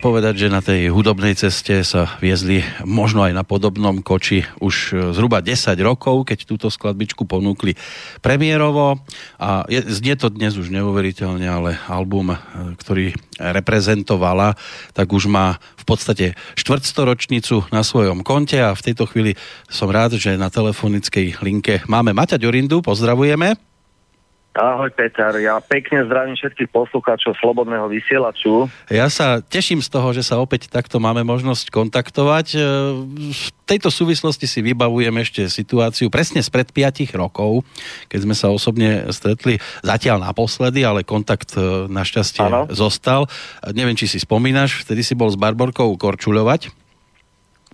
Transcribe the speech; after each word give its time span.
povedať, 0.00 0.48
že 0.48 0.48
na 0.48 0.64
tej 0.64 0.88
hudobnej 0.88 1.36
ceste 1.36 1.84
sa 1.84 2.16
viezli 2.24 2.64
možno 2.88 3.20
aj 3.20 3.36
na 3.36 3.44
podobnom 3.44 4.00
koči 4.00 4.48
už 4.58 4.74
e, 4.74 4.92
zhruba 5.12 5.44
10 5.44 5.76
rokov, 5.84 6.24
keď 6.24 6.48
túto 6.48 6.66
skladbičku 6.72 7.28
ponúkli 7.28 7.76
premiérovo. 8.24 8.98
A 9.36 9.68
je, 9.68 9.84
znie 9.84 10.16
to 10.16 10.32
dnes 10.32 10.56
už 10.56 10.72
neuveriteľne, 10.72 11.44
ale 11.44 11.76
album, 11.86 12.32
e, 12.32 12.36
ktorý 12.80 13.12
reprezentovala, 13.36 14.56
tak 14.96 15.12
už 15.12 15.28
má 15.28 15.60
v 15.76 15.84
podstate 15.84 16.26
štvrtstoročnicu 16.56 17.68
na 17.68 17.84
svojom 17.84 18.24
konte. 18.24 18.56
A 18.56 18.72
v 18.72 18.90
tejto 18.90 19.04
chvíli 19.04 19.36
som 19.68 19.92
rád, 19.92 20.16
že 20.16 20.40
na 20.40 20.48
telefonickej 20.48 21.44
linke 21.44 21.84
máme 21.84 22.16
Maťa 22.16 22.40
Ďorindu, 22.40 22.80
pozdravujeme. 22.80 23.69
Ahoj 24.50 24.90
Peter, 24.90 25.30
ja 25.38 25.62
pekne 25.62 26.02
zdravím 26.10 26.34
všetkých 26.34 26.74
poslucháčov 26.74 27.38
Slobodného 27.38 27.86
vysielaču. 27.86 28.66
Ja 28.90 29.06
sa 29.06 29.38
teším 29.38 29.78
z 29.78 29.86
toho, 29.86 30.10
že 30.10 30.26
sa 30.26 30.42
opäť 30.42 30.66
takto 30.66 30.98
máme 30.98 31.22
možnosť 31.22 31.70
kontaktovať. 31.70 32.46
E, 32.54 32.60
V 33.30 33.48
tejto 33.62 33.94
súvislosti 33.94 34.50
si 34.50 34.58
vybavujem 34.58 35.14
ešte 35.22 35.46
situáciu 35.46 36.10
presne 36.10 36.42
spred 36.42 36.74
5 36.74 37.14
rokov, 37.14 37.62
keď 38.10 38.20
sme 38.26 38.34
sa 38.34 38.50
osobne 38.50 39.06
stretli 39.14 39.62
zatiaľ 39.86 40.18
naposledy, 40.18 40.82
ale 40.82 41.06
kontakt 41.06 41.54
e, 41.54 41.86
našťastie 41.86 42.42
Áno. 42.42 42.66
zostal. 42.74 43.30
E, 43.62 43.70
Neviem, 43.70 43.94
či 43.94 44.10
si 44.10 44.18
spomínaš, 44.18 44.82
vtedy 44.82 45.06
si 45.06 45.14
bol 45.14 45.30
s 45.30 45.38
Barborkou 45.38 45.94
korčuľovať. 45.94 46.79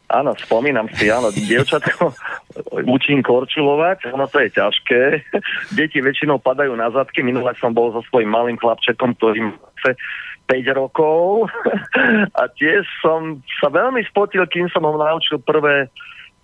Áno, 0.06 0.38
spomínam 0.38 0.86
si, 0.94 1.10
áno, 1.10 1.34
dievčatko 1.34 2.14
učím 2.94 3.26
korčulovať, 3.26 4.14
ono 4.14 4.30
to 4.30 4.38
je 4.38 4.54
ťažké. 4.54 5.02
Deti 5.78 5.98
väčšinou 5.98 6.38
padajú 6.38 6.78
na 6.78 6.86
zadky, 6.94 7.26
minule 7.26 7.50
som 7.58 7.74
bol 7.74 7.90
so 7.90 8.06
svojím 8.06 8.30
malým 8.30 8.54
chlapčekom, 8.54 9.18
ktorý 9.18 9.50
asi 9.82 9.98
5 10.46 10.78
rokov 10.78 11.50
a 12.38 12.42
tiež 12.54 12.86
som 13.02 13.42
sa 13.58 13.66
veľmi 13.66 14.06
spotil, 14.06 14.46
kým 14.46 14.70
som 14.70 14.86
ho 14.86 14.94
naučil 14.94 15.42
prvé 15.42 15.90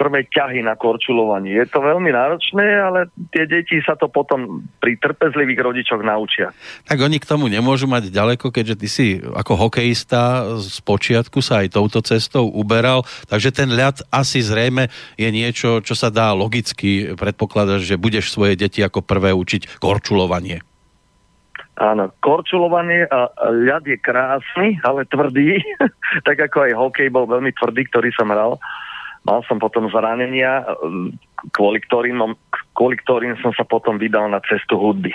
prvé 0.02 0.26
ťahy 0.26 0.66
na 0.66 0.74
korčulovanie. 0.74 1.54
Je 1.54 1.70
to 1.70 1.78
veľmi 1.78 2.10
náročné, 2.10 2.66
ale 2.82 3.06
tie 3.30 3.46
deti 3.46 3.78
sa 3.86 3.94
to 3.94 4.10
potom 4.10 4.66
pri 4.82 4.98
trpezlivých 4.98 5.62
rodičoch 5.62 6.02
naučia. 6.02 6.50
Tak 6.90 6.98
oni 6.98 7.22
k 7.22 7.28
tomu 7.30 7.46
nemôžu 7.46 7.86
mať 7.86 8.10
ďaleko, 8.10 8.50
keďže 8.50 8.76
ty 8.82 8.88
si 8.90 9.06
ako 9.22 9.70
hokejista 9.70 10.58
z 10.58 10.82
počiatku 10.82 11.38
sa 11.38 11.62
aj 11.62 11.78
touto 11.78 12.02
cestou 12.02 12.50
uberal, 12.50 13.06
takže 13.30 13.54
ten 13.54 13.70
ľad 13.70 14.02
asi 14.10 14.42
zrejme 14.42 14.90
je 15.14 15.28
niečo, 15.30 15.78
čo 15.86 15.94
sa 15.94 16.10
dá 16.10 16.34
logicky 16.34 17.14
predpokladať, 17.14 17.86
že 17.86 17.94
budeš 17.94 18.34
svoje 18.34 18.58
deti 18.58 18.82
ako 18.82 19.06
prvé 19.06 19.30
učiť 19.30 19.78
korčulovanie. 19.78 20.66
Áno, 21.78 22.12
korčulovanie 22.20 23.08
a 23.08 23.32
ľad 23.48 23.86
je 23.86 23.96
krásny, 23.96 24.82
ale 24.82 25.06
tvrdý, 25.06 25.62
tak 26.26 26.50
ako 26.50 26.66
aj 26.66 26.72
hokej 26.74 27.08
bol 27.08 27.30
veľmi 27.30 27.54
tvrdý, 27.54 27.86
ktorý 27.86 28.10
som 28.12 28.28
hral. 28.28 28.58
Mal 29.22 29.40
som 29.46 29.62
potom 29.62 29.86
zranenia, 29.86 30.66
kvôli 31.54 31.78
ktorým, 31.78 32.34
kvôli 32.74 32.98
ktorým 32.98 33.38
som 33.38 33.54
sa 33.54 33.62
potom 33.62 33.94
vydal 33.94 34.26
na 34.26 34.42
cestu 34.42 34.74
hudby. 34.74 35.14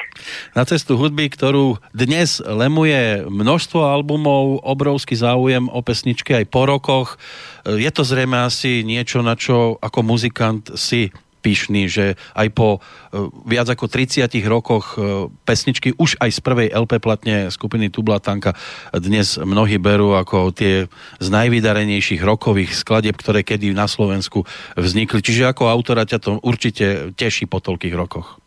Na 0.55 0.63
cestu 0.63 0.95
hudby, 0.95 1.27
ktorú 1.27 1.75
dnes 1.91 2.39
lemuje 2.39 3.27
množstvo 3.27 3.83
albumov, 3.83 4.63
obrovský 4.63 5.19
záujem 5.19 5.67
o 5.67 5.79
pesničky 5.83 6.39
aj 6.39 6.45
po 6.47 6.63
rokoch. 6.63 7.19
Je 7.67 7.91
to 7.91 8.07
zrejme 8.07 8.39
asi 8.47 8.87
niečo, 8.87 9.19
na 9.19 9.35
čo 9.35 9.75
ako 9.83 9.99
muzikant 10.07 10.71
si 10.79 11.11
pyšný, 11.47 11.87
že 11.87 12.19
aj 12.35 12.47
po 12.51 12.67
e, 12.75 12.79
viac 13.47 13.71
ako 13.71 13.87
30 13.87 14.27
rokoch 14.51 14.99
e, 14.99 15.31
pesničky 15.47 15.95
už 15.95 16.19
aj 16.19 16.35
z 16.35 16.39
prvej 16.43 16.67
LP 16.75 16.99
platne 16.99 17.47
skupiny 17.47 17.87
Tublatanka 17.87 18.51
dnes 18.91 19.39
mnohí 19.39 19.79
berú 19.79 20.19
ako 20.19 20.51
tie 20.51 20.91
z 21.23 21.27
najvydarenejších 21.31 22.19
rokových 22.19 22.75
skladieb, 22.75 23.15
ktoré 23.15 23.47
kedy 23.47 23.71
na 23.71 23.87
Slovensku 23.87 24.43
vznikli. 24.75 25.23
Čiže 25.23 25.47
ako 25.47 25.71
autora 25.71 26.03
ťa 26.03 26.19
to 26.19 26.31
určite 26.43 27.15
teší 27.15 27.47
po 27.47 27.63
toľkých 27.63 27.95
rokoch. 27.95 28.43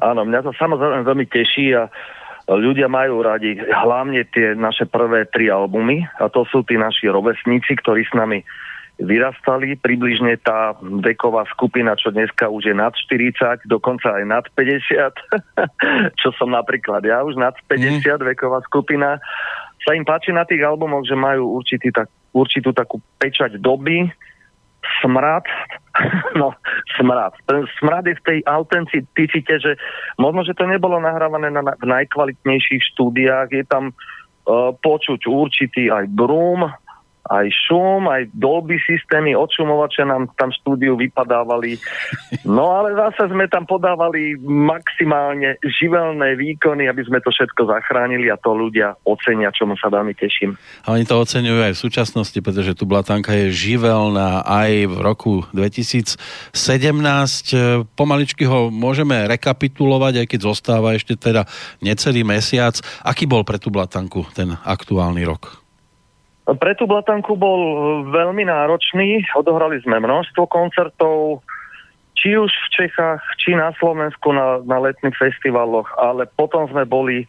Áno, 0.00 0.24
mňa 0.24 0.40
to 0.40 0.50
samozrejme 0.56 1.04
veľmi 1.04 1.26
teší 1.28 1.76
a 1.76 1.92
ľudia 2.48 2.88
majú 2.90 3.22
radi 3.22 3.54
hlavne 3.60 4.24
tie 4.32 4.56
naše 4.58 4.88
prvé 4.88 5.28
tri 5.30 5.52
albumy 5.52 6.02
a 6.18 6.26
to 6.26 6.42
sú 6.48 6.64
tí 6.64 6.74
naši 6.80 7.06
rovesníci, 7.12 7.78
ktorí 7.78 8.02
s 8.08 8.14
nami 8.16 8.42
vyrastali. 9.00 9.78
Približne 9.80 10.36
tá 10.42 10.76
veková 10.80 11.48
skupina, 11.52 11.96
čo 11.96 12.12
dneska 12.12 12.48
už 12.48 12.72
je 12.72 12.76
nad 12.76 12.92
40, 12.92 13.64
dokonca 13.68 14.20
aj 14.20 14.24
nad 14.24 14.44
50, 14.52 15.12
čo 16.20 16.28
som 16.36 16.52
napríklad 16.52 17.04
ja 17.06 17.24
už 17.24 17.40
nad 17.40 17.56
50 17.68 18.04
mm. 18.04 18.20
veková 18.36 18.60
skupina, 18.68 19.16
sa 19.82 19.98
im 19.98 20.06
páči 20.06 20.30
na 20.30 20.46
tých 20.46 20.62
albumoch, 20.62 21.02
že 21.02 21.18
majú 21.18 21.58
určitý, 21.58 21.90
tak, 21.90 22.06
určitú 22.30 22.70
takú 22.70 23.02
pečať 23.18 23.58
doby, 23.58 24.06
smrad, 25.02 25.46
no 26.40 26.54
smrad. 26.98 27.34
Ten 27.46 27.66
smrad 27.78 28.06
je 28.06 28.18
v 28.18 28.26
tej 28.26 28.38
autenticite, 28.46 29.54
že 29.58 29.72
možno, 30.18 30.46
že 30.46 30.54
to 30.54 30.66
nebolo 30.66 31.02
nahrávané 31.02 31.50
na, 31.50 31.62
v 31.62 31.86
najkvalitnejších 31.86 32.82
štúdiách, 32.94 33.48
je 33.50 33.64
tam 33.66 33.90
uh, 33.90 34.74
počuť 34.74 35.26
určitý 35.26 35.90
aj 35.90 36.10
brum, 36.10 36.70
aj 37.30 37.46
šum, 37.54 38.10
aj 38.10 38.34
dolby 38.34 38.82
systémy, 38.82 39.38
odšumovače 39.38 40.02
nám 40.02 40.26
tam 40.34 40.50
štúdiu 40.50 40.98
vypadávali. 40.98 41.78
No 42.42 42.74
ale 42.82 42.98
zase 42.98 43.30
sme 43.30 43.46
tam 43.46 43.62
podávali 43.62 44.34
maximálne 44.42 45.54
živelné 45.62 46.34
výkony, 46.34 46.90
aby 46.90 47.02
sme 47.06 47.22
to 47.22 47.30
všetko 47.30 47.70
zachránili 47.70 48.26
a 48.26 48.36
to 48.36 48.50
ľudia 48.50 48.98
ocenia, 49.06 49.54
čomu 49.54 49.78
sa 49.78 49.86
veľmi 49.86 50.18
teším. 50.18 50.58
A 50.82 50.98
oni 50.98 51.06
to 51.06 51.14
oceňujú 51.14 51.60
aj 51.62 51.72
v 51.78 51.82
súčasnosti, 51.82 52.38
pretože 52.42 52.74
tu 52.74 52.90
Blatanka 52.90 53.30
je 53.30 53.54
živelná 53.54 54.42
aj 54.42 54.70
v 54.90 54.96
roku 54.98 55.46
2017. 55.54 56.18
Pomaličky 57.94 58.42
ho 58.50 58.66
môžeme 58.74 59.30
rekapitulovať, 59.30 60.26
aj 60.26 60.26
keď 60.26 60.40
zostáva 60.42 60.98
ešte 60.98 61.14
teda 61.14 61.46
necelý 61.78 62.26
mesiac. 62.26 62.74
Aký 63.06 63.30
bol 63.30 63.46
pre 63.46 63.62
tú 63.62 63.70
Blatanku 63.70 64.26
ten 64.34 64.58
aktuálny 64.66 65.22
rok? 65.22 65.61
Pre 66.42 66.72
tú 66.74 66.90
Blatanku 66.90 67.38
bol 67.38 67.60
e, 67.62 67.76
veľmi 68.10 68.42
náročný. 68.50 69.22
Odohrali 69.38 69.78
sme 69.86 70.02
množstvo 70.02 70.50
koncertov, 70.50 71.46
či 72.18 72.34
už 72.34 72.50
v 72.50 72.68
Čechách, 72.82 73.22
či 73.38 73.54
na 73.54 73.70
Slovensku 73.78 74.34
na, 74.34 74.58
na 74.66 74.82
letných 74.82 75.14
festivaloch, 75.14 75.86
ale 76.02 76.26
potom 76.34 76.66
sme 76.66 76.82
boli 76.82 77.22
e, 77.22 77.26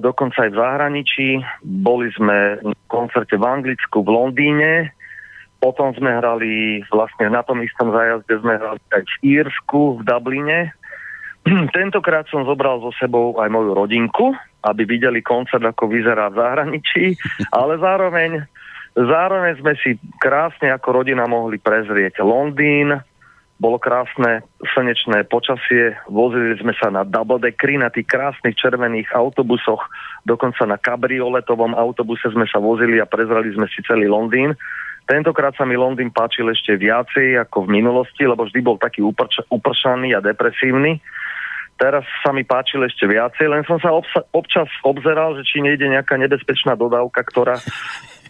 dokonca 0.00 0.48
aj 0.48 0.50
v 0.56 0.60
zahraničí. 0.60 1.28
Boli 1.84 2.08
sme 2.16 2.64
v 2.64 2.72
koncerte 2.88 3.36
v 3.36 3.44
Anglicku, 3.44 4.00
v 4.00 4.08
Londýne, 4.08 4.72
potom 5.60 5.96
sme 5.96 6.20
hrali 6.20 6.84
vlastne 6.92 7.32
na 7.32 7.40
tom 7.40 7.64
istom 7.64 7.88
zájazde 7.88 8.40
sme 8.40 8.60
hrali 8.60 8.80
aj 8.92 9.02
v 9.04 9.14
Írsku, 9.40 9.96
v 9.96 10.04
Dubline. 10.04 10.60
Tentokrát 11.76 12.28
som 12.28 12.44
zobral 12.44 12.84
so 12.84 12.92
sebou 13.00 13.36
aj 13.40 13.48
moju 13.48 13.72
rodinku, 13.72 14.36
aby 14.64 14.88
videli 14.88 15.20
koncert, 15.20 15.62
ako 15.62 15.86
vyzerá 15.92 16.32
v 16.32 16.40
zahraničí, 16.40 17.04
ale 17.60 17.76
zároveň, 17.78 18.42
zároveň 18.96 19.52
sme 19.60 19.74
si 19.80 20.00
krásne 20.18 20.72
ako 20.72 21.04
rodina 21.04 21.28
mohli 21.28 21.60
prezrieť 21.60 22.24
Londýn, 22.24 22.96
bolo 23.54 23.78
krásne 23.78 24.42
slnečné 24.74 25.30
počasie, 25.30 25.94
vozili 26.10 26.58
sme 26.58 26.74
sa 26.74 26.90
na 26.90 27.06
double 27.06 27.38
deckry, 27.38 27.78
na 27.78 27.86
tých 27.86 28.10
krásnych 28.10 28.58
červených 28.58 29.14
autobusoch, 29.14 29.78
dokonca 30.26 30.66
na 30.66 30.74
kabrioletovom 30.74 31.72
autobuse 31.78 32.26
sme 32.34 32.50
sa 32.50 32.58
vozili 32.58 32.98
a 32.98 33.06
prezrali 33.06 33.54
sme 33.54 33.70
si 33.70 33.78
celý 33.86 34.10
Londýn. 34.10 34.58
Tentokrát 35.06 35.54
sa 35.54 35.68
mi 35.68 35.78
Londýn 35.78 36.10
páčil 36.10 36.50
ešte 36.50 36.74
viacej 36.80 37.38
ako 37.46 37.68
v 37.68 37.78
minulosti, 37.78 38.26
lebo 38.26 38.48
vždy 38.48 38.60
bol 38.64 38.80
taký 38.80 39.04
uprč- 39.04 39.44
upršaný 39.52 40.16
a 40.16 40.24
depresívny. 40.24 40.98
Teraz 41.74 42.06
sa 42.22 42.30
mi 42.30 42.46
páčil 42.46 42.86
ešte 42.86 43.10
viacej, 43.10 43.50
len 43.50 43.66
som 43.66 43.82
sa 43.82 43.90
obsa- 43.90 44.26
občas 44.30 44.70
obzeral, 44.86 45.34
že 45.34 45.42
či 45.42 45.58
nejde 45.58 45.90
nejaká 45.90 46.14
nebezpečná 46.14 46.78
dodávka, 46.78 47.26
ktorá 47.26 47.58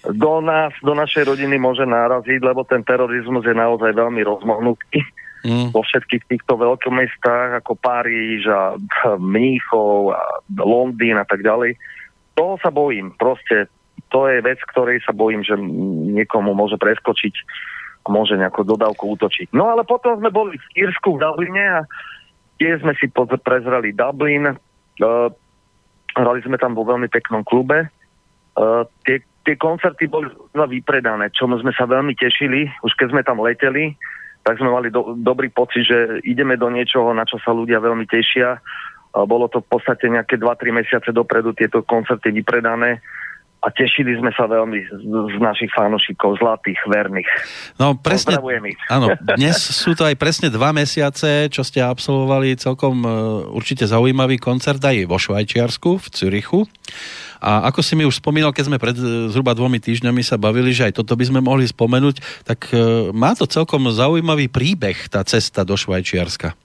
do 0.05 0.41
nás, 0.45 0.73
do 0.85 0.93
našej 0.93 1.29
rodiny 1.29 1.57
môže 1.57 1.85
náraziť, 1.89 2.41
lebo 2.45 2.65
ten 2.69 2.85
terorizmus 2.85 3.45
je 3.45 3.57
naozaj 3.57 3.93
veľmi 3.97 4.21
rozmohnutý. 4.25 5.01
Mm. 5.45 5.77
Vo 5.77 5.85
všetkých 5.85 6.25
týchto 6.25 6.57
veľkomestách 6.57 7.61
ako 7.61 7.77
Paríž 7.77 8.49
a 8.49 8.81
Mníchov 9.21 10.17
a 10.17 10.41
Londýn 10.49 11.21
a 11.21 11.29
tak 11.29 11.45
ďalej. 11.45 11.77
Toho 12.33 12.57
sa 12.65 12.73
bojím. 12.73 13.13
Proste 13.21 13.69
to 14.09 14.25
je 14.25 14.41
vec, 14.41 14.57
ktorej 14.73 15.05
sa 15.05 15.13
bojím, 15.13 15.45
že 15.45 15.53
niekomu 16.17 16.57
môže 16.57 16.81
preskočiť 16.81 17.35
a 18.05 18.09
môže 18.09 18.37
nejakú 18.41 18.65
dodávku 18.65 19.17
útočiť. 19.17 19.53
No 19.53 19.69
ale 19.73 19.85
potom 19.85 20.17
sme 20.17 20.33
boli 20.33 20.57
v 20.57 20.89
Írsku, 20.89 21.17
v 21.17 21.21
Dubline 21.21 21.65
a 21.65 21.81
Tiež 22.61 22.83
sme 22.87 22.95
si 22.99 23.11
prezrali 23.43 23.91
Dublin, 23.91 24.47
uh, 24.47 25.29
hrali 26.15 26.41
sme 26.47 26.57
tam 26.59 26.79
vo 26.79 26.87
veľmi 26.87 27.11
peknom 27.11 27.43
klube. 27.43 27.91
Uh, 28.55 28.87
tie, 29.03 29.19
tie 29.43 29.59
koncerty 29.59 30.07
boli 30.07 30.31
vypredané, 30.55 31.35
čomu 31.35 31.59
sme 31.59 31.75
sa 31.75 31.91
veľmi 31.91 32.15
tešili, 32.15 32.71
už 32.87 32.95
keď 32.95 33.09
sme 33.11 33.23
tam 33.27 33.43
leteli, 33.43 33.99
tak 34.47 34.63
sme 34.63 34.71
mali 34.71 34.93
do, 34.93 35.19
dobrý 35.19 35.51
pocit, 35.51 35.89
že 35.89 36.23
ideme 36.23 36.55
do 36.55 36.71
niečoho, 36.71 37.11
na 37.11 37.27
čo 37.27 37.41
sa 37.43 37.51
ľudia 37.51 37.83
veľmi 37.83 38.07
tešia. 38.07 38.63
Uh, 39.11 39.27
bolo 39.27 39.51
to 39.51 39.59
v 39.59 39.69
podstate 39.75 40.07
nejaké 40.07 40.39
2-3 40.39 40.71
mesiace 40.71 41.11
dopredu 41.11 41.51
tieto 41.59 41.83
koncerty 41.83 42.31
vypredané 42.31 43.03
a 43.65 43.73
tešili 43.73 44.13
sme 44.21 44.29
sa 44.37 44.45
veľmi 44.45 44.77
z, 44.85 45.09
z 45.09 45.37
našich 45.41 45.73
fanúšikov, 45.73 46.37
zlatých, 46.37 46.77
verných. 46.85 47.29
No 47.81 47.97
presne, 47.97 48.37
áno, 48.93 49.09
dnes 49.41 49.57
sú 49.57 49.97
to 49.97 50.05
aj 50.05 50.21
presne 50.21 50.53
dva 50.53 50.77
mesiace, 50.77 51.49
čo 51.49 51.65
ste 51.65 51.81
absolvovali 51.81 52.61
celkom 52.61 53.01
uh, 53.01 53.11
určite 53.57 53.89
zaujímavý 53.89 54.37
koncert 54.37 54.85
aj 54.85 55.09
vo 55.09 55.17
Švajčiarsku, 55.17 55.97
v 55.97 56.07
Cürichu. 56.13 56.61
A 57.41 57.73
ako 57.73 57.81
si 57.81 57.97
mi 57.97 58.05
už 58.05 58.21
spomínal, 58.21 58.57
keď 58.57 58.73
sme 58.73 58.81
pred 58.81 58.97
e, 58.97 59.29
zhruba 59.29 59.53
dvomi 59.53 59.77
týždňami 59.77 60.25
sa 60.25 60.41
bavili, 60.41 60.73
že 60.73 60.89
aj 60.89 60.97
toto 60.97 61.13
by 61.13 61.29
sme 61.29 61.45
mohli 61.45 61.69
spomenúť, 61.69 62.47
tak 62.49 62.73
uh, 62.73 63.13
má 63.13 63.37
to 63.37 63.45
celkom 63.45 63.85
zaujímavý 63.93 64.49
príbeh, 64.49 65.13
tá 65.13 65.21
cesta 65.29 65.61
do 65.61 65.77
Švajčiarska. 65.77 66.57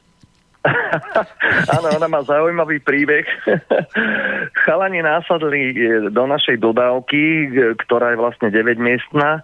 Áno, 1.75 1.87
ona 1.95 2.07
má 2.11 2.19
zaujímavý 2.27 2.83
príbeh. 2.83 3.23
Chalani 4.67 4.99
násadli 4.99 5.71
e, 5.71 5.75
do 6.11 6.23
našej 6.27 6.59
dodávky, 6.59 7.51
ktorá 7.87 8.11
je 8.11 8.21
vlastne 8.21 8.51
9-miestná 8.51 9.39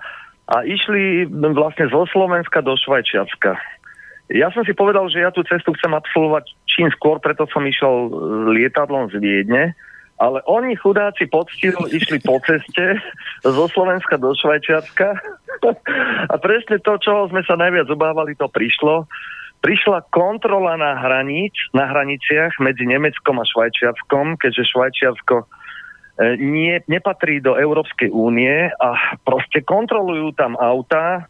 a 0.45 0.55
išli 0.67 1.25
vlastne 1.55 1.89
zo 1.89 2.05
Slovenska 2.11 2.61
do 2.61 2.75
Švajčiarska. 2.77 3.57
Ja 4.33 4.49
som 4.53 4.65
si 4.65 4.73
povedal, 4.73 5.05
že 5.09 5.21
ja 5.21 5.29
tú 5.29 5.45
cestu 5.45 5.73
chcem 5.77 5.93
absolvovať 5.93 6.49
čím 6.65 6.89
skôr, 6.93 7.21
preto 7.21 7.45
som 7.49 7.65
išiel 7.65 8.09
lietadlom 8.51 9.13
z 9.13 9.21
Viedne, 9.21 9.77
ale 10.19 10.39
oni 10.47 10.75
chudáci 10.79 11.27
poctivo 11.27 11.87
išli 11.87 12.19
po 12.23 12.41
ceste 12.43 12.99
zo 13.55 13.65
Slovenska 13.71 14.19
do 14.19 14.35
Švajčiarska 14.35 15.07
a 16.29 16.35
presne 16.37 16.77
to, 16.83 16.99
čo 16.99 17.31
sme 17.31 17.41
sa 17.47 17.55
najviac 17.55 17.87
obávali, 17.87 18.35
to 18.35 18.51
prišlo 18.51 19.07
prišla 19.65 20.13
kontrola 20.13 20.77
na 20.77 21.01
hranic, 21.01 21.57
na 21.73 21.89
hraniciach 21.89 22.61
medzi 22.61 22.85
Nemeckom 22.85 23.41
a 23.41 23.45
Švajčiarskom, 23.49 24.37
keďže 24.37 24.69
Švajčiarsko 24.69 25.35
e, 25.41 25.45
nie, 26.37 26.77
nepatrí 26.85 27.41
do 27.41 27.57
Európskej 27.57 28.13
únie 28.13 28.69
a 28.69 29.17
proste 29.25 29.65
kontrolujú 29.65 30.37
tam 30.37 30.53
auta 30.61 31.25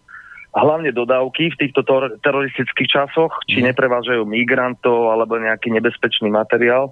hlavne 0.52 0.92
dodávky 0.92 1.56
v 1.56 1.60
týchto 1.64 1.88
teroristických 2.20 2.92
časoch, 2.92 3.40
či 3.48 3.64
Mhm. 3.64 3.66
neprevážajú 3.72 4.24
migrantov 4.28 5.16
alebo 5.16 5.40
nejaký 5.40 5.72
nebezpečný 5.72 6.28
materiál. 6.28 6.92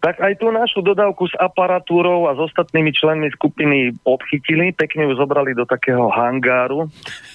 Tak 0.00 0.16
aj 0.16 0.40
tú 0.40 0.48
našu 0.48 0.80
dodávku 0.80 1.28
s 1.28 1.36
aparatúrou 1.36 2.24
a 2.24 2.32
s 2.32 2.40
ostatnými 2.40 2.88
členmi 2.96 3.28
skupiny 3.36 3.92
odchytili, 4.08 4.72
pekne 4.72 5.04
ju 5.04 5.12
zobrali 5.12 5.52
do 5.52 5.68
takého 5.68 6.08
hangáru 6.08 6.88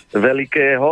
veľkého. 0.10 0.90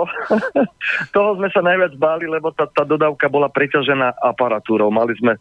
Toho 1.17 1.29
sme 1.41 1.49
sa 1.49 1.65
najviac 1.65 1.97
báli, 1.97 2.29
lebo 2.29 2.53
tá, 2.53 2.69
tá 2.69 2.85
dodávka 2.85 3.25
bola 3.25 3.49
preťažená 3.49 4.21
aparatúrou. 4.21 4.93
Mali 4.93 5.17
sme 5.17 5.33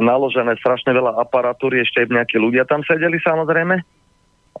naložené 0.00 0.56
strašne 0.56 0.96
veľa 0.96 1.20
aparatúry, 1.20 1.84
ešte 1.84 2.00
aj 2.00 2.16
nejakí 2.16 2.36
ľudia 2.40 2.64
tam 2.64 2.80
sedeli 2.88 3.20
samozrejme. 3.20 3.76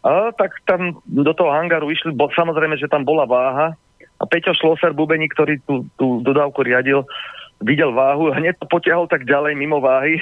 A 0.04 0.28
tak 0.36 0.60
tam 0.68 1.00
do 1.08 1.32
toho 1.32 1.56
hangáru 1.56 1.88
išli, 1.88 2.12
bo, 2.12 2.28
samozrejme, 2.28 2.76
že 2.76 2.90
tam 2.90 3.06
bola 3.06 3.24
váha 3.24 3.72
a 4.20 4.24
Peťo 4.28 4.54
Šloser, 4.54 4.94
bubeník, 4.94 5.34
ktorý 5.34 5.58
tú, 5.66 5.88
tú 5.98 6.22
dodávku 6.22 6.62
riadil, 6.62 7.02
videl 7.62 7.94
váhu, 7.94 8.34
hneď 8.34 8.58
to 8.58 8.66
potiahol 8.66 9.06
tak 9.06 9.24
ďalej 9.24 9.54
mimo 9.54 9.78
váhy, 9.78 10.18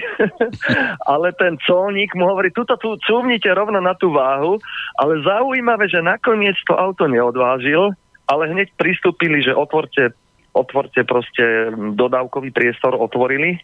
ale 1.12 1.32
ten 1.34 1.56
colník 1.64 2.12
mu 2.12 2.28
hovorí, 2.28 2.52
tuto 2.52 2.76
tu 2.76 2.94
cúvnite 3.02 3.48
rovno 3.50 3.80
na 3.80 3.96
tú 3.96 4.12
váhu, 4.12 4.60
ale 5.00 5.24
zaujímavé, 5.24 5.88
že 5.88 6.04
nakoniec 6.04 6.58
to 6.68 6.76
auto 6.76 7.08
neodvážil, 7.08 7.96
ale 8.28 8.52
hneď 8.52 8.70
pristúpili, 8.76 9.42
že 9.42 9.56
otvorte, 9.56 10.12
otvorte 10.52 11.02
proste 11.08 11.72
dodávkový 11.96 12.52
priestor, 12.52 12.94
otvorili. 12.94 13.58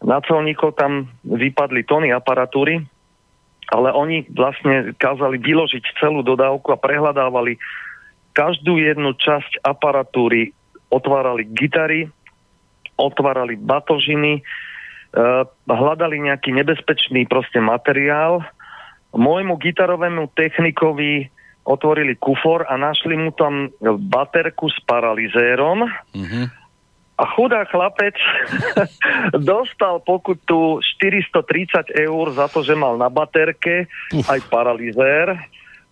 Na 0.00 0.20
colníkov 0.24 0.80
tam 0.80 1.12
vypadli 1.24 1.84
tony 1.84 2.08
aparatúry, 2.08 2.80
ale 3.70 3.88
oni 3.92 4.26
vlastne 4.32 4.96
kázali 4.96 5.36
vyložiť 5.36 6.00
celú 6.00 6.24
dodávku 6.24 6.72
a 6.72 6.80
prehľadávali. 6.80 7.60
Každú 8.32 8.80
jednu 8.80 9.12
časť 9.18 9.60
aparatúry, 9.66 10.54
otvárali 10.90 11.46
gitary, 11.54 12.10
otvárali 13.00 13.56
batožiny, 13.56 14.38
e, 14.38 14.42
hľadali 15.66 16.20
nejaký 16.20 16.52
nebezpečný 16.52 17.24
proste 17.24 17.58
materiál. 17.58 18.44
Môjmu 19.10 19.58
gitarovému 19.58 20.30
technikovi 20.36 21.26
otvorili 21.64 22.16
kufor 22.16 22.64
a 22.68 22.76
našli 22.76 23.16
mu 23.16 23.32
tam 23.32 23.68
baterku 23.82 24.68
s 24.70 24.78
paralizérom 24.86 25.88
Mhm. 26.16 26.42
a 27.20 27.24
chudá 27.36 27.68
chlapec 27.68 28.16
dostal 29.50 30.00
pokutu 30.00 30.80
430 30.80 31.92
eur 31.92 32.26
za 32.32 32.48
to, 32.48 32.64
že 32.64 32.72
mal 32.72 32.96
na 32.96 33.12
baterke 33.12 33.92
aj 34.24 34.40
paralizér, 34.48 35.36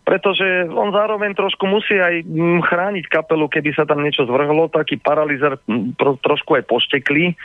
pretože 0.08 0.64
on 0.72 0.88
zároveň 0.88 1.36
trošku 1.36 1.68
musí 1.68 1.92
aj 2.00 2.24
mm, 2.24 2.64
chrániť 2.64 3.12
kapelu, 3.12 3.44
keby 3.44 3.76
sa 3.76 3.84
tam 3.84 4.00
niečo 4.00 4.24
zvrhlo, 4.24 4.72
taký 4.72 4.96
paralizér 4.96 5.60
mm, 5.68 6.00
trošku 6.00 6.56
aj 6.56 6.64
pošteklý. 6.64 7.36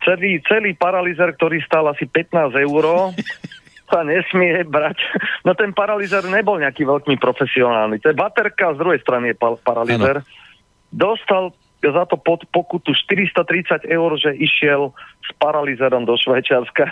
Celý, 0.00 0.40
celý 0.48 0.72
paralizér, 0.72 1.36
ktorý 1.36 1.60
stál 1.60 1.84
asi 1.84 2.08
15 2.08 2.64
eur, 2.64 3.12
sa 3.92 4.00
nesmie 4.08 4.64
brať. 4.64 4.96
No 5.44 5.52
ten 5.52 5.76
paralizér 5.76 6.24
nebol 6.32 6.56
nejaký 6.56 6.88
veľký 6.88 7.20
profesionálny. 7.20 8.00
To 8.00 8.08
je 8.08 8.16
baterka, 8.16 8.72
z 8.72 8.80
druhej 8.80 9.04
strany 9.04 9.32
je 9.32 9.36
pa- 9.36 9.60
paralizér. 9.60 10.24
Dostal 10.88 11.52
za 11.78 12.04
to 12.10 12.18
pod 12.18 12.42
pokutu 12.50 12.90
430 12.90 13.86
eur, 13.86 14.10
že 14.18 14.34
išiel 14.34 14.90
s 15.22 15.30
paralizérom 15.38 16.02
do 16.02 16.18
Švajčiarska. 16.18 16.90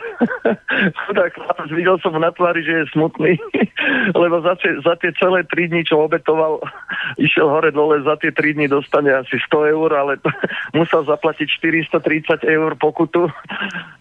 Chlapec, 1.35 1.71
videl 1.75 1.99
som 1.99 2.15
na 2.15 2.31
tvári, 2.31 2.63
že 2.63 2.85
je 2.85 2.93
smutný, 2.95 3.35
lebo 4.23 4.39
za 4.47 4.55
tie, 4.63 4.79
za 4.87 4.95
tie 5.03 5.11
celé 5.19 5.43
3 5.43 5.75
dní, 5.75 5.83
čo 5.83 6.07
obetoval, 6.07 6.63
išiel 7.27 7.51
hore 7.51 7.75
dole, 7.75 7.99
za 8.07 8.15
tie 8.23 8.31
3 8.31 8.55
dní 8.55 8.67
dostane 8.71 9.11
asi 9.11 9.43
100 9.51 9.75
eur, 9.75 9.91
ale 9.91 10.23
musel 10.71 11.03
zaplatiť 11.03 11.49
430 11.99 12.47
eur 12.47 12.71
pokutu. 12.79 13.27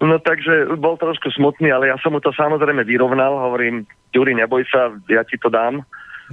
No 0.05 0.21
takže 0.21 0.77
bol 0.77 1.01
trošku 1.01 1.33
smutný, 1.33 1.73
ale 1.73 1.89
ja 1.89 1.97
som 1.97 2.13
mu 2.13 2.21
to 2.21 2.29
samozrejme 2.29 2.85
vyrovnal, 2.85 3.33
hovorím, 3.49 3.89
Juri, 4.13 4.37
neboj 4.37 4.63
sa, 4.69 4.93
ja 5.09 5.25
ti 5.25 5.35
to 5.41 5.49
dám 5.49 5.81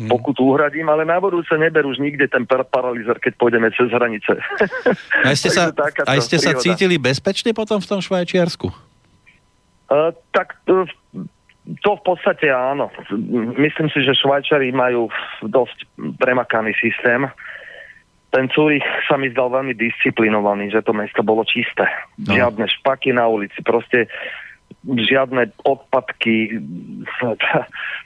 pokutu 0.08 0.44
uhradím, 0.44 0.88
ale 0.88 1.04
na 1.04 1.20
budúce 1.20 1.52
neber 1.60 1.84
už 1.84 2.00
nikde 2.00 2.28
ten 2.28 2.48
par- 2.48 2.64
paralizér, 2.64 3.20
keď 3.20 3.36
pôjdeme 3.36 3.68
cez 3.76 3.92
hranice. 3.92 4.40
Aj 5.24 5.36
ste 5.36 5.50
sa, 5.56 5.68
aj 6.08 6.18
ste 6.24 6.40
sa 6.40 6.56
cítili 6.56 6.96
bezpečne 6.96 7.52
potom 7.52 7.76
v 7.80 7.86
tom 7.88 8.00
Švajčiarsku? 8.00 8.72
Uh, 9.92 10.16
tak 10.32 10.56
to, 10.64 10.88
to 11.84 11.90
v 12.00 12.02
podstate 12.02 12.48
áno. 12.48 12.88
Myslím 13.60 13.92
si, 13.92 14.00
že 14.00 14.16
Švajčari 14.16 14.72
majú 14.72 15.12
dosť 15.44 15.84
premakaný 16.16 16.72
systém. 16.80 17.28
Ten 18.32 18.48
Zurich 18.56 18.84
sa 19.04 19.20
mi 19.20 19.28
zdal 19.28 19.52
veľmi 19.52 19.76
disciplinovaný, 19.76 20.72
že 20.72 20.80
to 20.80 20.96
mesto 20.96 21.20
bolo 21.20 21.44
čisté. 21.44 21.84
No. 22.16 22.32
Žiadne 22.32 22.64
špaky 22.80 23.12
na 23.12 23.28
ulici, 23.28 23.60
proste 23.60 24.08
žiadne 24.86 25.54
odpadky. 25.66 26.58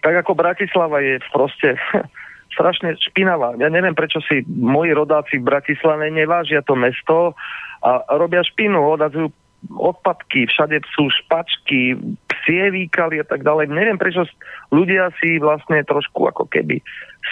Tak 0.04 0.22
ako 0.22 0.38
Bratislava 0.38 1.02
je 1.02 1.18
proste 1.34 1.74
strašne 2.54 2.94
špinavá. 3.10 3.58
Ja 3.58 3.66
neviem, 3.72 3.96
prečo 3.96 4.22
si 4.22 4.46
moji 4.46 4.94
rodáci 4.94 5.42
v 5.42 5.48
Bratislave 5.50 6.12
nevážia 6.14 6.62
to 6.62 6.78
mesto 6.78 7.34
a 7.82 8.06
robia 8.14 8.46
špinu, 8.46 8.86
odadzujú 8.86 9.34
odpadky, 9.74 10.46
všade 10.46 10.78
sú 10.94 11.10
špačky, 11.10 11.98
psie 12.30 12.70
výkali 12.70 13.18
a 13.18 13.26
tak 13.26 13.42
ďalej. 13.42 13.72
Neviem, 13.72 13.98
prečo 13.98 14.22
ľudia 14.70 15.10
si 15.18 15.42
vlastne 15.42 15.82
trošku 15.82 16.22
ako 16.22 16.46
keby 16.46 16.78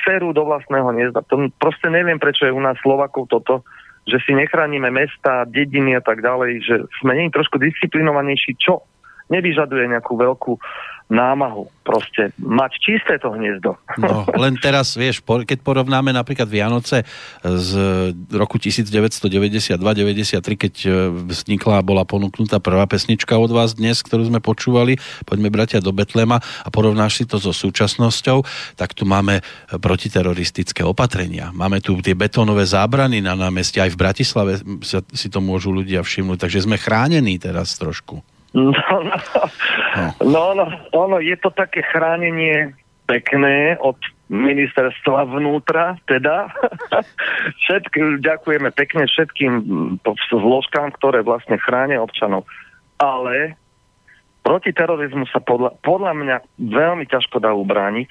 serú 0.03 0.35
do 0.35 0.43
vlastného 0.43 0.91
hniezda. 0.91 1.23
To 1.31 1.47
proste 1.63 1.87
neviem, 1.95 2.19
prečo 2.19 2.49
je 2.49 2.57
u 2.57 2.59
nás 2.59 2.75
Slovakov 2.83 3.31
toto, 3.31 3.63
že 4.05 4.21
si 4.27 4.37
nechránime 4.37 4.91
mesta, 4.91 5.49
dediny 5.49 5.97
a 5.97 6.03
tak 6.03 6.21
ďalej, 6.21 6.53
že 6.65 6.77
sme 7.01 7.17
nie 7.17 7.33
trošku 7.33 7.57
disciplinovanejší, 7.57 8.59
čo 8.59 8.85
nevyžaduje 9.33 9.89
nejakú 9.89 10.15
veľkú 10.17 10.53
námahu. 11.13 11.69
Proste 11.85 12.33
mať 12.41 12.81
čisté 12.81 13.21
to 13.21 13.29
hniezdo. 13.37 13.77
No, 14.01 14.25
len 14.41 14.57
teraz, 14.57 14.97
vieš, 14.97 15.21
keď 15.21 15.61
porovnáme 15.61 16.17
napríklad 16.17 16.49
Vianoce 16.49 17.05
z 17.45 17.71
roku 18.33 18.57
1992-93, 18.57 19.77
keď 20.57 20.75
e, 20.89 21.13
vznikla 21.29 21.85
a 21.85 21.87
bola 21.87 22.09
ponúknutá 22.09 22.57
prvá 22.57 22.89
pesnička 22.89 23.37
od 23.37 23.53
vás 23.53 23.77
dnes, 23.77 24.01
ktorú 24.01 24.33
sme 24.33 24.41
počúvali, 24.41 24.97
poďme 25.29 25.53
bratia 25.53 25.85
do 25.85 25.93
Betlema 25.93 26.41
a 26.41 26.69
porovnáš 26.73 27.21
si 27.21 27.25
to 27.29 27.37
so 27.37 27.53
súčasnosťou, 27.53 28.41
tak 28.81 28.97
tu 28.97 29.05
máme 29.05 29.45
protiteroristické 29.77 30.81
opatrenia. 30.89 31.53
Máme 31.53 31.85
tu 31.85 32.01
tie 32.01 32.17
betónové 32.17 32.65
zábrany 32.65 33.21
na 33.21 33.37
námestí, 33.37 33.77
aj 33.77 33.93
v 33.93 34.01
Bratislave 34.01 34.53
si 35.13 35.29
to 35.29 35.45
môžu 35.45 35.69
ľudia 35.69 36.01
všimnúť, 36.01 36.49
takže 36.49 36.65
sme 36.65 36.81
chránení 36.81 37.37
teraz 37.37 37.77
trošku. 37.77 38.25
No, 38.63 38.71
no, 39.03 39.19
no, 40.23 40.55
no, 40.55 40.67
ono, 40.95 41.19
je 41.19 41.35
to 41.43 41.51
také 41.51 41.83
chránenie 41.91 42.71
pekné 43.11 43.75
od 43.83 43.99
ministerstva 44.31 45.27
vnútra, 45.27 45.99
teda. 46.07 46.49
Všetky, 47.67 48.23
ďakujeme 48.25 48.71
pekne 48.73 49.05
všetkým 49.11 49.53
mm, 50.01 50.07
zložkám, 50.33 50.95
ktoré 50.97 51.21
vlastne 51.21 51.61
chránia 51.61 52.01
občanov. 52.01 52.49
Ale 52.97 53.59
proti 54.47 54.73
terorizmu 54.73 55.29
sa 55.29 55.43
podľa, 55.45 55.77
podľa 55.85 56.13
mňa 56.17 56.37
veľmi 56.63 57.05
ťažko 57.11 57.43
dá 57.43 57.53
ubrániť. 57.53 58.09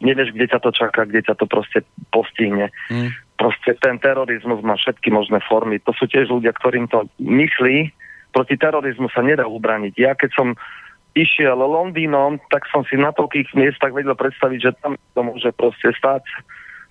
Nevieš, 0.00 0.36
kde 0.36 0.46
ťa 0.52 0.60
to 0.60 0.70
čaká, 0.72 1.08
kde 1.08 1.24
ťa 1.24 1.34
to 1.40 1.48
proste 1.48 1.84
postihne. 2.12 2.68
Hm. 2.92 3.12
Proste 3.36 3.76
ten 3.80 4.00
terorizmus 4.00 4.64
má 4.64 4.76
všetky 4.76 5.12
možné 5.12 5.40
formy. 5.44 5.80
To 5.84 5.92
sú 5.92 6.08
tiež 6.08 6.32
ľudia, 6.32 6.56
ktorým 6.56 6.88
to 6.88 7.08
myslí. 7.20 7.92
Proti 8.36 8.60
terorizmu 8.60 9.08
sa 9.08 9.24
nedá 9.24 9.48
ubrániť. 9.48 9.96
Ja 9.96 10.12
keď 10.12 10.30
som 10.36 10.48
išiel 11.16 11.56
Londýnom, 11.56 12.36
tak 12.52 12.68
som 12.68 12.84
si 12.84 13.00
na 13.00 13.08
toľkých 13.16 13.56
miestach 13.56 13.96
vedel 13.96 14.12
predstaviť, 14.12 14.58
že 14.60 14.76
tam 14.84 15.00
to 15.16 15.20
môže 15.24 15.48
proste 15.56 15.88
stať 15.96 16.20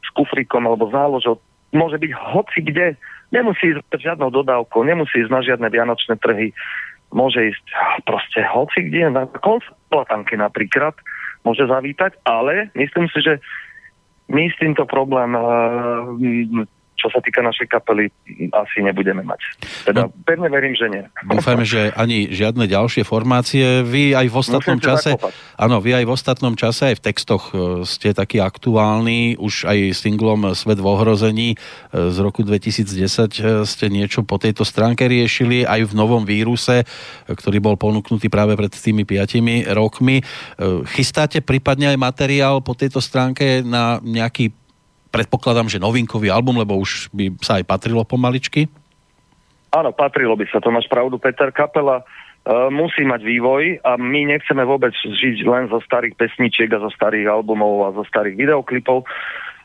s 0.02 0.10
kufrikom 0.18 0.66
alebo 0.66 0.90
záložou. 0.90 1.38
Môže 1.70 2.02
byť 2.02 2.12
hoci 2.34 2.66
kde. 2.66 2.98
Nemusí 3.30 3.78
ísť 3.78 3.86
žiadnou 3.94 4.34
dodávkou, 4.34 4.82
nemusí 4.82 5.22
ísť 5.22 5.30
na 5.30 5.42
žiadne 5.46 5.68
vianočné 5.70 6.18
trhy. 6.18 6.50
Môže 7.14 7.54
ísť 7.54 7.66
proste 8.10 8.42
hoci 8.42 8.90
kde, 8.90 9.14
na 9.14 9.30
koncertplatanky 9.30 10.42
napríklad, 10.42 10.98
môže 11.46 11.62
zavítať, 11.70 12.18
ale 12.26 12.74
myslím 12.74 13.06
si, 13.14 13.22
že 13.22 13.38
my 14.26 14.50
s 14.50 14.58
týmto 14.58 14.90
problém, 14.90 15.38
eh, 15.38 15.42
čo 17.06 17.14
sa 17.14 17.22
týka 17.22 17.46
našej 17.46 17.70
kapely, 17.70 18.10
asi 18.50 18.82
nebudeme 18.82 19.22
mať. 19.22 19.38
Teda 19.86 20.10
pevne 20.26 20.50
verím, 20.50 20.74
že 20.74 20.90
nie. 20.90 21.06
Dúfajme, 21.30 21.62
že 21.62 21.94
ani 21.94 22.34
žiadne 22.34 22.66
ďalšie 22.66 23.06
formácie. 23.06 23.86
Vy 23.86 24.18
aj 24.18 24.26
v 24.26 24.36
ostatnom 24.42 24.82
Musím 24.82 24.90
čase, 24.90 25.10
áno, 25.54 25.78
vy 25.86 26.02
aj 26.02 26.06
v 26.10 26.12
ostatnom 26.18 26.58
čase, 26.58 26.90
aj 26.90 26.96
v 26.98 27.04
textoch 27.06 27.44
e, 27.54 27.86
ste 27.86 28.18
takí 28.18 28.42
aktuálni, 28.42 29.38
už 29.38 29.70
aj 29.70 29.94
singlom 29.94 30.58
Svet 30.58 30.82
v 30.82 30.88
ohrození 30.90 31.50
e, 31.54 31.58
z 32.10 32.18
roku 32.26 32.42
2010 32.42 32.90
e, 32.90 33.62
ste 33.70 33.86
niečo 33.94 34.26
po 34.26 34.42
tejto 34.42 34.66
stránke 34.66 35.06
riešili, 35.06 35.62
aj 35.62 35.86
v 35.86 35.94
novom 35.94 36.26
víruse, 36.26 36.90
ktorý 37.30 37.62
bol 37.62 37.78
ponúknutý 37.78 38.34
práve 38.34 38.58
pred 38.58 38.74
tými 38.74 39.06
piatimi 39.06 39.70
rokmi. 39.70 40.26
Chystáte 40.90 41.46
prípadne 41.46 41.94
aj 41.94 42.02
materiál 42.02 42.66
po 42.66 42.74
tejto 42.74 42.98
stránke 42.98 43.62
na 43.62 44.02
nejaký 44.02 44.65
predpokladám, 45.16 45.72
že 45.72 45.80
novinkový 45.80 46.28
album, 46.28 46.60
lebo 46.60 46.76
už 46.76 47.08
by 47.16 47.40
sa 47.40 47.58
aj 47.60 47.64
patrilo 47.64 48.04
pomaličky. 48.04 48.68
Áno, 49.72 49.96
patrilo 49.96 50.36
by 50.36 50.46
sa, 50.52 50.60
to 50.60 50.72
máš 50.72 50.88
pravdu, 50.92 51.20
Peter 51.20 51.52
Kapela 51.52 52.04
uh, 52.04 52.72
musí 52.72 53.04
mať 53.04 53.24
vývoj 53.24 53.84
a 53.84 54.00
my 54.00 54.32
nechceme 54.32 54.64
vôbec 54.64 54.96
žiť 54.96 55.44
len 55.48 55.68
zo 55.68 55.84
starých 55.84 56.16
pesničiek 56.16 56.72
a 56.72 56.84
zo 56.84 56.92
starých 56.92 57.28
albumov 57.28 57.88
a 57.88 57.96
zo 57.96 58.04
starých 58.08 58.36
videoklipov. 58.40 59.04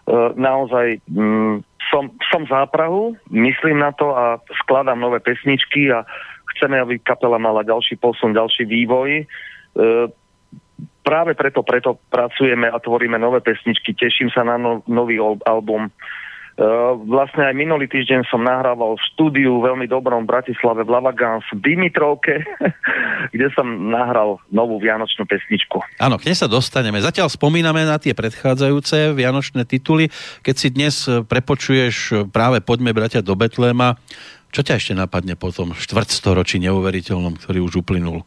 Uh, 0.07 0.35
naozaj 0.35 0.99
um, 1.15 1.63
som, 1.91 2.11
som 2.27 2.43
záprahu, 2.47 3.15
myslím 3.31 3.83
na 3.83 3.95
to 3.95 4.11
a 4.15 4.43
skladám 4.67 4.99
nové 4.99 5.23
pesničky 5.23 5.91
a 5.95 6.03
chceme, 6.57 6.79
aby 6.79 6.99
kapela 6.99 7.39
mala 7.39 7.63
ďalší 7.63 7.99
posun, 7.99 8.35
ďalší 8.35 8.67
vývoj. 8.67 9.27
Uh, 9.79 10.11
práve 11.11 11.35
preto, 11.35 11.67
preto 11.67 11.99
pracujeme 12.07 12.71
a 12.71 12.79
tvoríme 12.79 13.19
nové 13.19 13.43
pesničky. 13.43 13.99
Teším 13.99 14.31
sa 14.31 14.47
na 14.47 14.55
no, 14.55 14.87
nový 14.87 15.19
album. 15.43 15.91
Uh, 16.61 16.93
vlastne 17.09 17.51
aj 17.51 17.57
minulý 17.57 17.89
týždeň 17.89 18.29
som 18.29 18.45
nahrával 18.45 18.95
v 18.95 19.07
štúdiu 19.11 19.65
veľmi 19.65 19.89
dobrom 19.89 20.29
v 20.29 20.31
Bratislave 20.31 20.85
v 20.85 20.93
Lavagans 20.93 21.41
v 21.57 21.59
Dimitrovke, 21.67 22.45
kde 23.35 23.49
som 23.57 23.91
nahral 23.91 24.39
novú 24.53 24.77
vianočnú 24.77 25.25
pesničku. 25.25 25.81
Áno, 25.99 26.21
k 26.21 26.31
nej 26.31 26.37
sa 26.37 26.47
dostaneme. 26.47 27.01
Zatiaľ 27.01 27.33
spomíname 27.33 27.89
na 27.89 27.97
tie 27.97 28.13
predchádzajúce 28.13 29.17
vianočné 29.17 29.65
tituly. 29.65 30.13
Keď 30.45 30.55
si 30.55 30.69
dnes 30.69 31.09
prepočuješ 31.09 32.29
práve 32.29 32.61
Poďme 32.61 32.93
bratia 32.93 33.25
do 33.25 33.33
Betléma, 33.35 33.97
čo 34.53 34.61
ťa 34.61 34.77
ešte 34.77 34.93
napadne 34.93 35.41
po 35.41 35.49
tom 35.55 35.73
štvrtstoročí 35.73 36.61
neuveriteľnom, 36.61 37.41
ktorý 37.41 37.65
už 37.65 37.87
uplynul? 37.87 38.27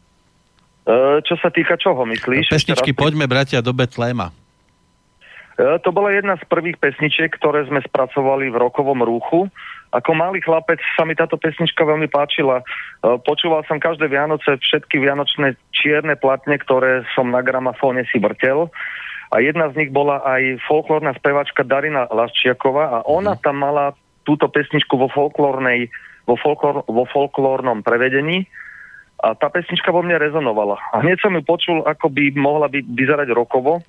Uh, 0.84 1.20
čo 1.24 1.40
sa 1.40 1.48
týka 1.48 1.80
čoho, 1.80 2.04
myslíš? 2.04 2.52
Pesničky 2.52 2.92
Poďme 2.92 3.24
bratia 3.24 3.64
do 3.64 3.72
Betléma. 3.72 4.32
E, 5.54 5.78
to 5.86 5.94
bola 5.94 6.10
jedna 6.10 6.34
z 6.34 6.44
prvých 6.50 6.82
pesničiek, 6.82 7.30
ktoré 7.30 7.66
sme 7.70 7.78
spracovali 7.86 8.50
v 8.50 8.58
rokovom 8.58 9.06
rúchu. 9.06 9.46
Ako 9.94 10.10
malý 10.10 10.42
chlapec 10.42 10.82
sa 10.98 11.06
mi 11.06 11.14
táto 11.14 11.38
pesnička 11.38 11.86
veľmi 11.86 12.10
páčila. 12.10 12.60
E, 12.60 12.64
počúval 13.22 13.62
som 13.70 13.78
každé 13.78 14.10
Vianoce 14.10 14.58
všetky 14.58 14.98
vianočné 14.98 15.54
čierne 15.70 16.18
platne, 16.18 16.58
ktoré 16.58 17.06
som 17.14 17.30
na 17.30 17.38
gramafóne 17.46 18.02
si 18.10 18.18
vrtel. 18.18 18.66
A 19.30 19.38
jedna 19.38 19.70
z 19.70 19.86
nich 19.86 19.90
bola 19.94 20.22
aj 20.26 20.62
folklórna 20.66 21.14
spevačka 21.18 21.62
Darina 21.62 22.10
Lasčiaková 22.10 22.84
a 22.90 22.98
ona 23.06 23.38
mhm. 23.38 23.42
tam 23.42 23.56
mala 23.62 23.94
túto 24.26 24.50
pesničku 24.50 24.98
vo 24.98 25.06
folklórnej, 25.06 25.86
vo, 26.26 26.34
folklór, 26.34 26.82
vo 26.90 27.04
folklórnom 27.06 27.86
prevedení 27.86 28.50
a 29.22 29.36
tá 29.36 29.48
pesnička 29.52 29.92
vo 29.94 30.02
mne 30.02 30.18
rezonovala. 30.18 30.80
A 30.92 31.00
hneď 31.04 31.22
som 31.22 31.32
ju 31.32 31.42
počul, 31.44 31.82
ako 31.86 32.10
by 32.10 32.34
mohla 32.34 32.66
by 32.66 32.82
vyzerať 32.82 33.30
rokovo 33.32 33.84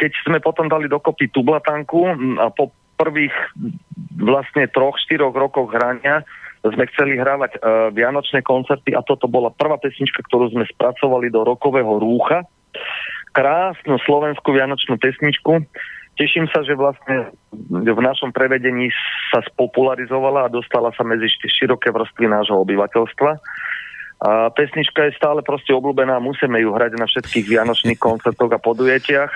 keď 0.00 0.12
sme 0.24 0.38
potom 0.40 0.72
dali 0.72 0.88
dokopy 0.88 1.28
Tublatanku 1.28 2.08
a 2.40 2.48
po 2.48 2.72
prvých 2.96 3.36
vlastne 4.16 4.64
troch, 4.72 4.96
štyroch 5.04 5.36
rokoch 5.36 5.68
hrania 5.68 6.24
sme 6.64 6.88
chceli 6.92 7.20
hrávať 7.20 7.60
uh, 7.60 7.92
vianočné 7.92 8.40
koncerty 8.40 8.96
a 8.96 9.04
toto 9.04 9.28
bola 9.28 9.52
prvá 9.52 9.76
pesnička, 9.76 10.24
ktorú 10.24 10.52
sme 10.56 10.64
spracovali 10.72 11.28
do 11.28 11.44
rokového 11.44 12.00
rúcha. 12.00 12.48
Krásnu 13.36 14.00
slovenskú 14.04 14.56
vianočnú 14.56 14.96
pesničku. 15.00 15.68
Teším 16.20 16.52
sa, 16.52 16.60
že 16.60 16.76
vlastne 16.76 17.32
v 17.72 18.00
našom 18.00 18.32
prevedení 18.32 18.92
sa 19.32 19.40
spopularizovala 19.52 20.48
a 20.48 20.52
dostala 20.52 20.92
sa 20.92 21.00
medzi 21.00 21.32
široké 21.32 21.88
vrstvy 21.88 22.28
nášho 22.28 22.60
obyvateľstva. 22.60 23.30
A 24.20 24.52
pesnička 24.52 25.08
je 25.08 25.16
stále 25.16 25.40
proste 25.40 25.72
obľúbená, 25.72 26.20
musíme 26.20 26.60
ju 26.60 26.76
hrať 26.76 26.92
na 27.00 27.08
všetkých 27.08 27.46
vianočných 27.56 27.96
koncertoch 27.96 28.52
a 28.52 28.60
podujetiach. 28.60 29.32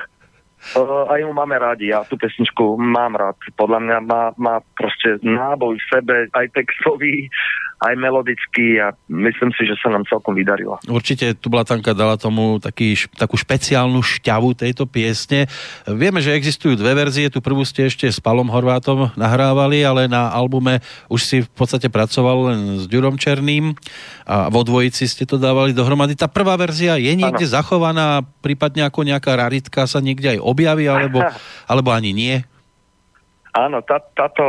Uh, 0.76 1.04
aj 1.12 1.20
ju 1.20 1.28
máme 1.32 1.60
rádi, 1.60 1.92
ja 1.92 2.04
tú 2.08 2.16
pesničku 2.16 2.80
mám 2.80 3.16
rád. 3.16 3.36
Podľa 3.52 3.80
mňa 3.84 3.96
má, 4.00 4.22
má 4.40 4.64
proste 4.76 5.20
náboj 5.20 5.76
v 5.76 5.88
sebe, 5.92 6.16
aj 6.32 6.46
textový, 6.56 7.28
aj 7.82 7.94
melodický 7.98 8.78
a 8.78 8.94
myslím 9.10 9.50
si, 9.58 9.66
že 9.66 9.74
sa 9.82 9.90
nám 9.90 10.06
celkom 10.06 10.32
vydarilo. 10.32 10.78
Určite 10.86 11.34
tu 11.34 11.50
Blatanka 11.50 11.92
dala 11.92 12.14
tomu 12.14 12.62
taký, 12.62 12.94
takú 13.18 13.34
špeciálnu 13.34 14.00
šťavu 14.00 14.54
tejto 14.54 14.86
piesne. 14.86 15.50
Vieme, 15.84 16.22
že 16.22 16.36
existujú 16.36 16.78
dve 16.78 16.94
verzie, 16.94 17.32
tu 17.32 17.42
prvú 17.42 17.66
ste 17.66 17.90
ešte 17.90 18.06
s 18.06 18.22
Palom 18.22 18.46
Horvátom 18.46 19.10
nahrávali, 19.18 19.82
ale 19.82 20.06
na 20.06 20.30
albume 20.30 20.80
už 21.10 21.20
si 21.20 21.36
v 21.42 21.50
podstate 21.52 21.90
pracoval 21.90 22.54
len 22.54 22.58
s 22.80 22.84
Ďurom 22.86 23.18
Černým 23.18 23.74
a 24.24 24.48
vo 24.48 24.62
dvojici 24.62 25.04
ste 25.04 25.28
to 25.28 25.36
dávali 25.36 25.76
dohromady. 25.76 26.16
Tá 26.16 26.30
prvá 26.30 26.56
verzia 26.56 26.96
je 26.96 27.12
niekde 27.12 27.46
ano. 27.46 27.54
zachovaná, 27.54 28.06
prípadne 28.40 28.86
ako 28.86 29.04
nejaká 29.04 29.36
raritka 29.36 29.84
sa 29.84 30.00
niekde 30.00 30.38
aj 30.38 30.40
objaví, 30.40 30.88
alebo, 30.88 31.20
alebo 31.70 31.90
ani 31.92 32.16
nie? 32.16 32.36
Áno, 33.54 33.86
tá, 33.86 34.02
táto 34.02 34.42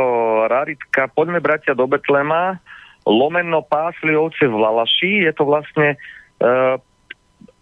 raritka, 0.50 1.06
poďme 1.14 1.38
bratia 1.38 1.78
do 1.78 1.86
Betlema, 1.86 2.58
lomeno 3.06 3.62
pásli 3.62 4.18
ovce 4.18 4.50
v 4.50 4.58
Lalaši, 4.58 5.30
je 5.30 5.32
to 5.32 5.46
vlastne 5.46 5.94
uh, 6.42 6.76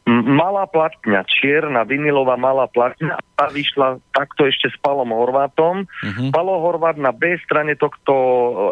malá 0.08 0.68
platňa, 0.68 1.24
čierna, 1.24 1.84
vinilová 1.88 2.36
malá 2.36 2.68
platňa 2.68 3.16
a 3.40 3.44
vyšla 3.48 4.00
takto 4.12 4.44
ešte 4.44 4.68
s 4.68 4.76
Palom 4.80 5.12
Horvátom. 5.12 5.84
Uh-huh. 5.84 6.28
Palo 6.28 6.60
Horvát 6.60 7.00
na 7.00 7.12
B 7.12 7.40
strane 7.40 7.72
tohto 7.76 8.12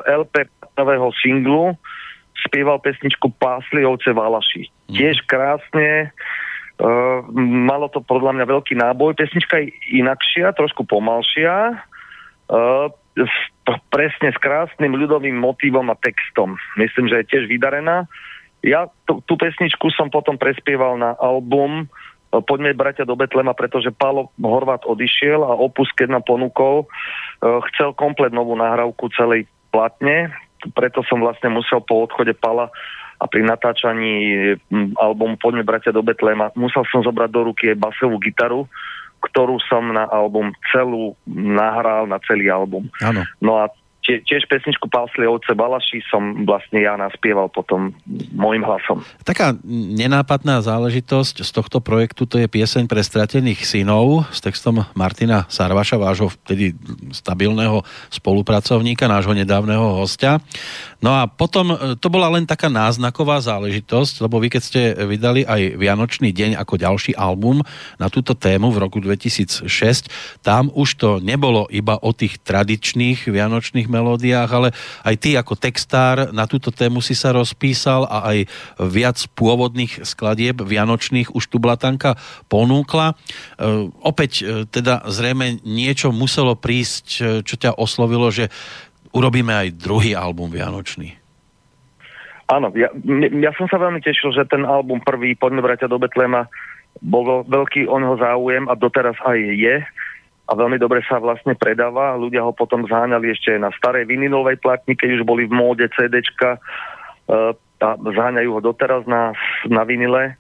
LP 0.04 0.48
nového 0.76 1.08
singlu 1.20 1.76
spieval 2.48 2.80
pesničku 2.84 3.32
Pásli 3.40 3.84
ovce 3.84 4.12
v 4.12 4.20
Lalaši. 4.20 4.62
Uh-huh. 4.68 4.92
Tiež 4.92 5.24
krásne, 5.24 6.12
uh, 6.80 7.24
malo 7.40 7.88
to 7.88 8.04
podľa 8.04 8.36
mňa 8.36 8.46
veľký 8.52 8.76
náboj. 8.76 9.16
Pesnička 9.16 9.60
je 9.60 9.72
inakšia, 10.04 10.52
trošku 10.52 10.84
pomalšia. 10.84 11.80
Uh, 12.52 12.92
presne 13.92 14.32
s 14.32 14.38
krásnym 14.40 14.96
ľudovým 14.96 15.36
motívom 15.36 15.86
a 15.92 15.96
textom. 16.00 16.56
Myslím, 16.80 17.12
že 17.12 17.22
je 17.22 17.30
tiež 17.36 17.44
vydarená. 17.46 18.08
Ja 18.62 18.88
tú, 19.04 19.20
tú 19.26 19.34
pesničku 19.36 19.90
som 19.92 20.08
potom 20.08 20.38
prespieval 20.38 20.94
na 20.96 21.18
album 21.18 21.84
e, 21.84 21.86
Poďme 22.46 22.72
bratia 22.78 23.02
do 23.02 23.18
Betlema, 23.18 23.52
pretože 23.58 23.90
Pálo 23.90 24.30
Horvát 24.38 24.86
odišiel 24.86 25.42
a 25.42 25.58
Opus, 25.58 25.90
keď 25.92 26.18
nám 26.18 26.24
ponúkol, 26.24 26.86
e, 26.86 26.86
chcel 27.74 27.90
komplet 27.98 28.30
novú 28.30 28.54
nahrávku 28.54 29.10
celej 29.18 29.50
platne, 29.74 30.30
preto 30.78 31.02
som 31.10 31.18
vlastne 31.18 31.50
musel 31.50 31.82
po 31.82 32.06
odchode 32.06 32.38
Pala 32.38 32.70
a 33.18 33.24
pri 33.26 33.42
natáčaní 33.46 34.14
albumu 34.98 35.38
Poďme 35.38 35.66
bratia 35.66 35.90
do 35.94 36.02
Betlema 36.02 36.50
musel 36.58 36.86
som 36.90 37.02
zobrať 37.02 37.30
do 37.30 37.40
ruky 37.50 37.70
aj 37.74 37.82
basovú 37.82 38.18
gitaru, 38.18 38.66
ktorú 39.22 39.62
som 39.70 39.94
na 39.94 40.04
album 40.10 40.50
celú 40.74 41.14
nahral, 41.30 42.10
na 42.10 42.18
celý 42.26 42.50
album. 42.50 42.90
Áno. 42.98 43.22
No 43.38 43.62
a 43.62 43.70
tie, 44.02 44.20
tiež 44.26 44.50
pesničku 44.50 44.90
Pásli 44.90 45.24
ovce 45.24 45.54
Balaši 45.54 46.02
som 46.10 46.42
vlastne 46.42 46.82
ja 46.82 46.98
naspieval 46.98 47.48
potom 47.48 47.94
môjim 48.34 48.66
hlasom. 48.66 49.06
Taká 49.22 49.54
nenápadná 49.72 50.58
záležitosť 50.60 51.46
z 51.46 51.50
tohto 51.54 51.78
projektu 51.78 52.26
to 52.26 52.36
je 52.42 52.50
pieseň 52.50 52.90
pre 52.90 53.00
stratených 53.00 53.62
synov 53.62 54.26
s 54.34 54.42
textom 54.42 54.82
Martina 54.98 55.46
Sarvaša, 55.46 55.96
vášho 55.96 56.34
vtedy 56.34 56.74
stabilného 57.14 57.86
spolupracovníka, 58.10 59.06
nášho 59.06 59.32
nedávneho 59.32 60.02
hostia. 60.02 60.42
No 61.02 61.14
a 61.14 61.26
potom 61.30 61.74
e, 61.74 61.76
to 61.98 62.10
bola 62.10 62.30
len 62.34 62.46
taká 62.46 62.66
náznaková 62.66 63.38
záležitosť, 63.42 64.22
lebo 64.26 64.42
vy 64.42 64.48
keď 64.50 64.62
ste 64.62 64.82
vydali 65.06 65.46
aj 65.46 65.78
Vianočný 65.78 66.30
deň 66.34 66.58
ako 66.58 66.74
ďalší 66.78 67.12
album 67.14 67.62
na 67.98 68.06
túto 68.10 68.34
tému 68.34 68.74
v 68.74 68.80
roku 68.82 68.98
2006, 68.98 69.66
tam 70.42 70.70
už 70.74 70.88
to 70.98 71.10
nebolo 71.22 71.66
iba 71.70 71.98
o 71.98 72.10
tých 72.14 72.42
tradičných 72.42 73.30
vianočných 73.30 73.91
melódiách, 73.92 74.48
ale 74.48 74.68
aj 75.04 75.14
ty 75.20 75.36
ako 75.36 75.60
textár 75.60 76.32
na 76.32 76.48
túto 76.48 76.72
tému 76.72 77.04
si 77.04 77.12
sa 77.12 77.36
rozpísal 77.36 78.08
a 78.08 78.32
aj 78.32 78.38
viac 78.88 79.20
pôvodných 79.36 80.08
skladieb 80.08 80.64
vianočných 80.64 81.36
už 81.36 81.44
tu 81.52 81.60
Blatanka 81.60 82.16
ponúkla. 82.48 83.12
E, 83.12 83.14
opäť 84.00 84.32
e, 84.40 84.64
teda 84.64 85.04
zrejme 85.12 85.60
niečo 85.68 86.08
muselo 86.08 86.56
prísť, 86.56 87.06
e, 87.20 87.22
čo 87.44 87.54
ťa 87.60 87.76
oslovilo, 87.76 88.32
že 88.32 88.48
urobíme 89.12 89.52
aj 89.52 89.76
druhý 89.76 90.16
album 90.16 90.48
vianočný. 90.48 91.20
Áno, 92.48 92.68
ja, 92.76 92.92
ja 93.32 93.52
som 93.56 93.64
sa 93.68 93.80
veľmi 93.80 94.04
tešil, 94.04 94.32
že 94.36 94.48
ten 94.48 94.64
album 94.64 95.00
prvý, 95.00 95.32
Poďme 95.36 95.64
bratia 95.64 95.88
do 95.88 95.96
Betlema, 95.96 96.48
bol 97.00 97.44
veľký 97.48 97.88
o 97.88 97.96
neho 97.96 98.16
záujem 98.20 98.68
a 98.68 98.76
doteraz 98.76 99.16
aj 99.24 99.38
je 99.40 99.76
a 100.52 100.58
veľmi 100.58 100.76
dobre 100.76 101.00
sa 101.08 101.16
vlastne 101.16 101.56
predáva. 101.56 102.12
Ľudia 102.20 102.44
ho 102.44 102.52
potom 102.52 102.84
zháňali 102.84 103.32
ešte 103.32 103.56
na 103.56 103.72
starej 103.72 104.04
vinilovej 104.04 104.60
platni, 104.60 104.92
keď 104.92 105.16
už 105.16 105.22
boli 105.24 105.48
v 105.48 105.56
móde 105.56 105.88
CDčka 105.96 106.60
uh, 106.60 107.56
a 107.80 107.88
zháňajú 107.96 108.50
ho 108.52 108.60
doteraz 108.60 109.08
na, 109.08 109.32
na 109.64 109.80
vinile. 109.88 110.36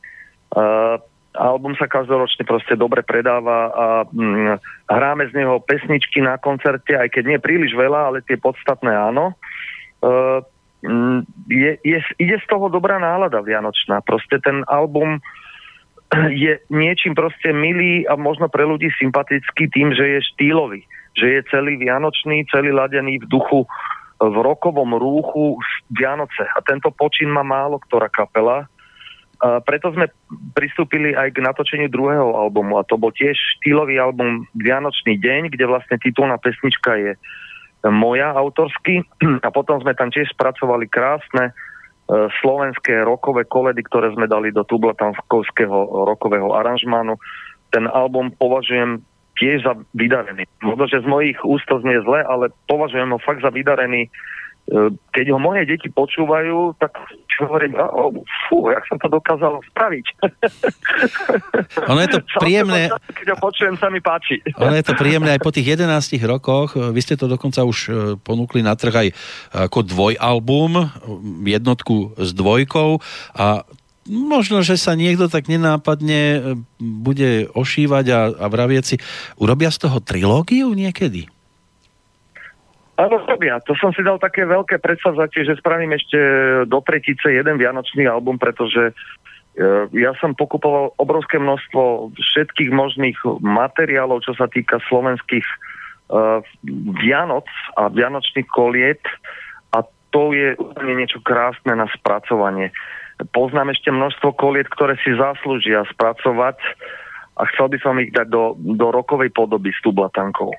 Uh, 0.52 1.00
album 1.32 1.72
sa 1.80 1.88
každoročne 1.88 2.44
proste 2.44 2.76
dobre 2.76 3.00
predáva 3.00 3.72
a 3.72 3.86
mm, 4.04 4.60
hráme 4.92 5.32
z 5.32 5.40
neho 5.40 5.64
pesničky 5.64 6.20
na 6.20 6.36
koncerte, 6.36 6.92
aj 6.92 7.08
keď 7.08 7.24
nie 7.32 7.38
príliš 7.40 7.72
veľa, 7.72 8.12
ale 8.12 8.18
tie 8.20 8.36
podstatné 8.36 8.92
áno. 8.92 9.32
Uh, 10.04 10.44
je, 11.48 11.72
je, 11.80 11.98
ide 12.20 12.36
z 12.36 12.46
toho 12.52 12.68
dobrá 12.68 13.00
nálada 13.00 13.40
vianočná. 13.40 14.04
Proste 14.04 14.42
ten 14.44 14.60
album 14.68 15.24
je 16.32 16.60
niečím 16.68 17.16
proste 17.16 17.52
milý 17.52 18.04
a 18.04 18.16
možno 18.20 18.48
pre 18.52 18.68
ľudí 18.68 18.92
sympatický 19.00 19.68
tým, 19.72 19.96
že 19.96 20.18
je 20.18 20.20
štýlový. 20.34 20.84
že 21.12 21.28
je 21.28 21.40
celý 21.52 21.76
vianočný, 21.76 22.48
celý 22.48 22.72
ladený 22.72 23.20
v 23.20 23.28
duchu 23.28 23.68
v 24.22 24.36
rokovom 24.38 24.96
rúchu 24.96 25.58
Vianoce. 25.90 26.46
A 26.46 26.62
tento 26.62 26.94
počin 26.94 27.28
má 27.28 27.42
málo 27.42 27.82
ktorá 27.82 28.06
kapela. 28.06 28.70
A 29.42 29.58
preto 29.58 29.90
sme 29.90 30.06
pristúpili 30.54 31.18
aj 31.18 31.34
k 31.34 31.42
natočeniu 31.42 31.90
druhého 31.90 32.38
albumu 32.38 32.78
a 32.78 32.86
to 32.86 32.94
bol 32.94 33.10
tiež 33.10 33.34
štýlový 33.58 33.98
album 33.98 34.46
Vianočný 34.54 35.18
deň, 35.18 35.50
kde 35.50 35.66
vlastne 35.66 35.98
titulná 35.98 36.38
pesnička 36.38 36.94
je 36.94 37.12
moja 37.90 38.30
autorsky 38.30 39.02
a 39.46 39.48
potom 39.50 39.82
sme 39.82 39.98
tam 39.98 40.14
tiež 40.14 40.30
spracovali 40.30 40.86
krásne 40.86 41.50
slovenské 42.40 43.04
rokové 43.04 43.48
koledy, 43.48 43.82
ktoré 43.86 44.12
sme 44.12 44.28
dali 44.28 44.52
do 44.52 44.64
tublatanského 44.66 46.04
rokového 46.04 46.52
aranžmánu. 46.52 47.16
Ten 47.72 47.88
album 47.88 48.34
považujem 48.36 49.00
tiež 49.40 49.64
za 49.64 49.72
vydarený. 49.96 50.44
Možno, 50.60 50.84
že 50.86 51.00
z 51.00 51.08
mojich 51.08 51.38
úst 51.40 51.64
to 51.66 51.80
znie 51.80 51.98
zle, 52.04 52.20
ale 52.20 52.52
považujem 52.68 53.10
ho 53.10 53.18
fakt 53.18 53.40
za 53.40 53.48
vydarený. 53.48 54.12
Keď 55.12 55.26
ho 55.34 55.38
moje 55.42 55.66
deti 55.66 55.90
počúvajú, 55.90 56.78
tak 56.78 56.94
hovorím, 57.42 57.74
oh, 57.76 58.14
fú, 58.46 58.70
jak 58.70 58.86
som 58.86 58.96
to 59.02 59.10
dokázal 59.10 59.58
spraviť. 59.74 60.06
Ono 61.90 62.00
je 62.00 62.10
to 62.14 62.20
príjemné. 62.38 62.88
Keď 63.10 63.26
ho 63.34 63.38
počujem, 63.42 63.74
sa 63.76 63.90
mi 63.90 63.98
páči. 63.98 64.38
Ono 64.62 64.72
je 64.72 64.86
to 64.86 64.94
príjemné 64.94 65.34
aj 65.34 65.42
po 65.42 65.50
tých 65.50 65.74
11 65.74 65.90
rokoch. 66.24 66.78
Vy 66.78 67.00
ste 67.02 67.18
to 67.18 67.26
dokonca 67.26 67.66
už 67.66 67.78
e, 67.88 67.90
ponúkli 68.22 68.62
na 68.62 68.78
trh 68.78 68.94
aj 68.94 69.08
ako 69.66 69.82
dvojalbum, 69.82 70.72
jednotku 71.42 72.14
s 72.20 72.30
dvojkou 72.30 73.02
a 73.34 73.66
možno, 74.06 74.62
že 74.66 74.78
sa 74.78 74.98
niekto 74.98 75.30
tak 75.30 75.46
nenápadne 75.46 76.20
e, 76.20 76.40
bude 76.78 77.50
ošívať 77.54 78.06
a, 78.10 78.20
a 78.34 78.46
vravieť 78.50 78.84
si, 78.84 78.96
urobia 79.38 79.70
z 79.72 79.88
toho 79.88 79.98
trilógiu 80.02 80.74
niekedy? 80.74 81.31
Áno, 83.02 83.18
robia. 83.26 83.58
To 83.66 83.74
som 83.74 83.90
si 83.90 84.06
dal 84.06 84.22
také 84.22 84.46
veľké 84.46 84.78
predsavzatie, 84.78 85.42
že 85.42 85.58
spravím 85.58 85.98
ešte 85.98 86.18
do 86.70 86.78
tretice 86.86 87.34
jeden 87.34 87.58
vianočný 87.58 88.06
album, 88.06 88.38
pretože 88.38 88.94
e, 88.94 88.94
ja 89.98 90.14
som 90.22 90.38
pokupoval 90.38 90.94
obrovské 91.02 91.42
množstvo 91.42 92.14
všetkých 92.14 92.70
možných 92.70 93.18
materiálov, 93.42 94.22
čo 94.22 94.38
sa 94.38 94.46
týka 94.46 94.78
slovenských 94.86 95.42
uh, 95.42 96.38
Vianoc 97.02 97.50
a 97.74 97.90
Vianočných 97.90 98.46
koliet 98.46 99.02
a 99.74 99.82
to 100.14 100.30
je 100.30 100.54
úplne 100.60 101.02
niečo 101.02 101.18
krásne 101.26 101.74
na 101.74 101.90
spracovanie. 101.90 102.70
Poznám 103.34 103.74
ešte 103.74 103.90
množstvo 103.90 104.36
koliet, 104.38 104.70
ktoré 104.70 104.94
si 105.02 105.10
zaslúžia 105.18 105.82
spracovať 105.90 106.60
a 107.34 107.42
chcel 107.50 107.66
by 107.72 107.78
som 107.82 107.98
ich 107.98 108.14
dať 108.14 108.28
do, 108.30 108.54
do 108.54 108.94
rokovej 108.94 109.34
podoby 109.34 109.74
s 109.74 109.80
tublatankou. 109.82 110.54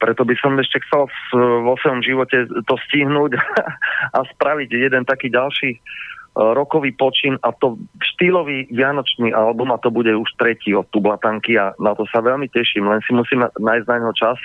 Preto 0.00 0.24
by 0.24 0.34
som 0.40 0.56
ešte 0.56 0.80
chcel 0.88 1.06
vo 1.36 1.76
svojom 1.78 2.00
živote 2.00 2.48
to 2.64 2.74
stihnúť 2.88 3.36
a 4.16 4.18
spraviť 4.34 4.68
jeden 4.72 5.04
taký 5.04 5.28
ďalší 5.28 5.76
uh, 5.76 6.56
rokový 6.56 6.96
počin 6.96 7.36
a 7.44 7.52
to 7.52 7.76
štýlový 8.00 8.72
vianočný 8.72 9.36
album 9.36 9.76
a 9.76 9.82
to 9.82 9.92
bude 9.92 10.10
už 10.10 10.30
tretí 10.40 10.72
od 10.72 10.88
Tublatanky 10.88 11.60
a 11.60 11.76
na 11.76 11.92
to 11.92 12.08
sa 12.08 12.24
veľmi 12.24 12.48
teším, 12.48 12.88
len 12.88 13.04
si 13.04 13.12
musím 13.12 13.44
nájsť 13.44 13.86
na 13.86 13.96
neho 14.00 14.14
čas. 14.16 14.40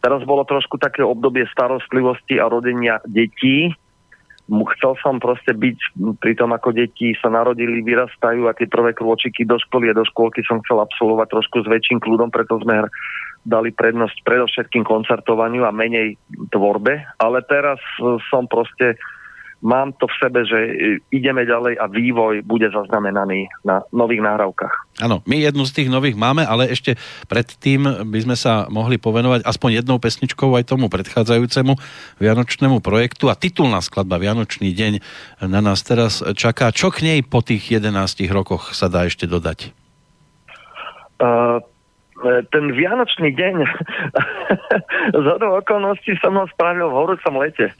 Teraz 0.00 0.22
bolo 0.24 0.46
trošku 0.48 0.78
také 0.80 1.04
obdobie 1.04 1.44
starostlivosti 1.50 2.40
a 2.40 2.48
rodenia 2.48 3.02
detí, 3.04 3.74
chcel 4.46 4.94
som 5.02 5.18
proste 5.18 5.50
byť 5.50 5.98
pri 6.22 6.32
tom, 6.38 6.54
ako 6.54 6.70
deti 6.70 7.14
sa 7.18 7.26
narodili, 7.26 7.82
vyrastajú 7.82 8.46
a 8.46 8.54
tie 8.54 8.70
prvé 8.70 8.94
krôčiky 8.94 9.42
do 9.42 9.58
školy 9.58 9.90
a 9.90 9.98
do 9.98 10.06
škôlky 10.06 10.46
som 10.46 10.62
chcel 10.62 10.78
absolvovať 10.82 11.28
trošku 11.34 11.66
s 11.66 11.70
väčším 11.70 11.98
kľudom, 11.98 12.30
preto 12.30 12.62
sme 12.62 12.86
dali 13.46 13.70
prednosť 13.70 14.26
predovšetkým 14.26 14.82
koncertovaniu 14.82 15.62
a 15.66 15.74
menej 15.74 16.18
tvorbe, 16.50 16.98
ale 17.22 17.38
teraz 17.46 17.78
e, 18.02 18.18
som 18.26 18.50
proste 18.50 18.98
mám 19.64 19.92
to 19.96 20.04
v 20.04 20.18
sebe, 20.20 20.40
že 20.44 20.58
ideme 21.08 21.48
ďalej 21.48 21.80
a 21.80 21.88
vývoj 21.88 22.44
bude 22.44 22.68
zaznamenaný 22.68 23.48
na 23.64 23.80
nových 23.92 24.20
náhrávkach. 24.20 24.74
Áno, 25.00 25.20
my 25.24 25.36
jednu 25.40 25.64
z 25.64 25.74
tých 25.82 25.88
nových 25.92 26.16
máme, 26.16 26.44
ale 26.44 26.68
ešte 26.68 26.96
predtým 27.28 28.08
by 28.08 28.18
sme 28.24 28.36
sa 28.36 28.68
mohli 28.68 29.00
povenovať 29.00 29.44
aspoň 29.44 29.82
jednou 29.82 29.96
pesničkou 30.00 30.52
aj 30.56 30.68
tomu 30.68 30.88
predchádzajúcemu 30.92 31.76
vianočnému 32.20 32.80
projektu 32.84 33.32
a 33.32 33.38
titulná 33.38 33.80
skladba 33.80 34.20
Vianočný 34.20 34.72
deň 34.72 34.92
na 35.48 35.60
nás 35.60 35.84
teraz 35.84 36.24
čaká. 36.36 36.72
Čo 36.72 36.92
k 36.92 37.04
nej 37.04 37.18
po 37.24 37.40
tých 37.44 37.80
11 37.80 37.92
rokoch 38.32 38.72
sa 38.72 38.88
dá 38.88 39.04
ešte 39.08 39.28
dodať? 39.28 39.72
Uh, 41.16 41.60
E, 41.60 41.75
ten 42.24 42.64
Vianočný 42.72 43.36
deň 43.36 43.54
z 45.24 45.26
okolností 45.36 46.16
som 46.20 46.36
ho 46.40 46.48
spravil 46.48 46.88
v 46.88 46.96
horúcom 46.96 47.34
lete. 47.40 47.72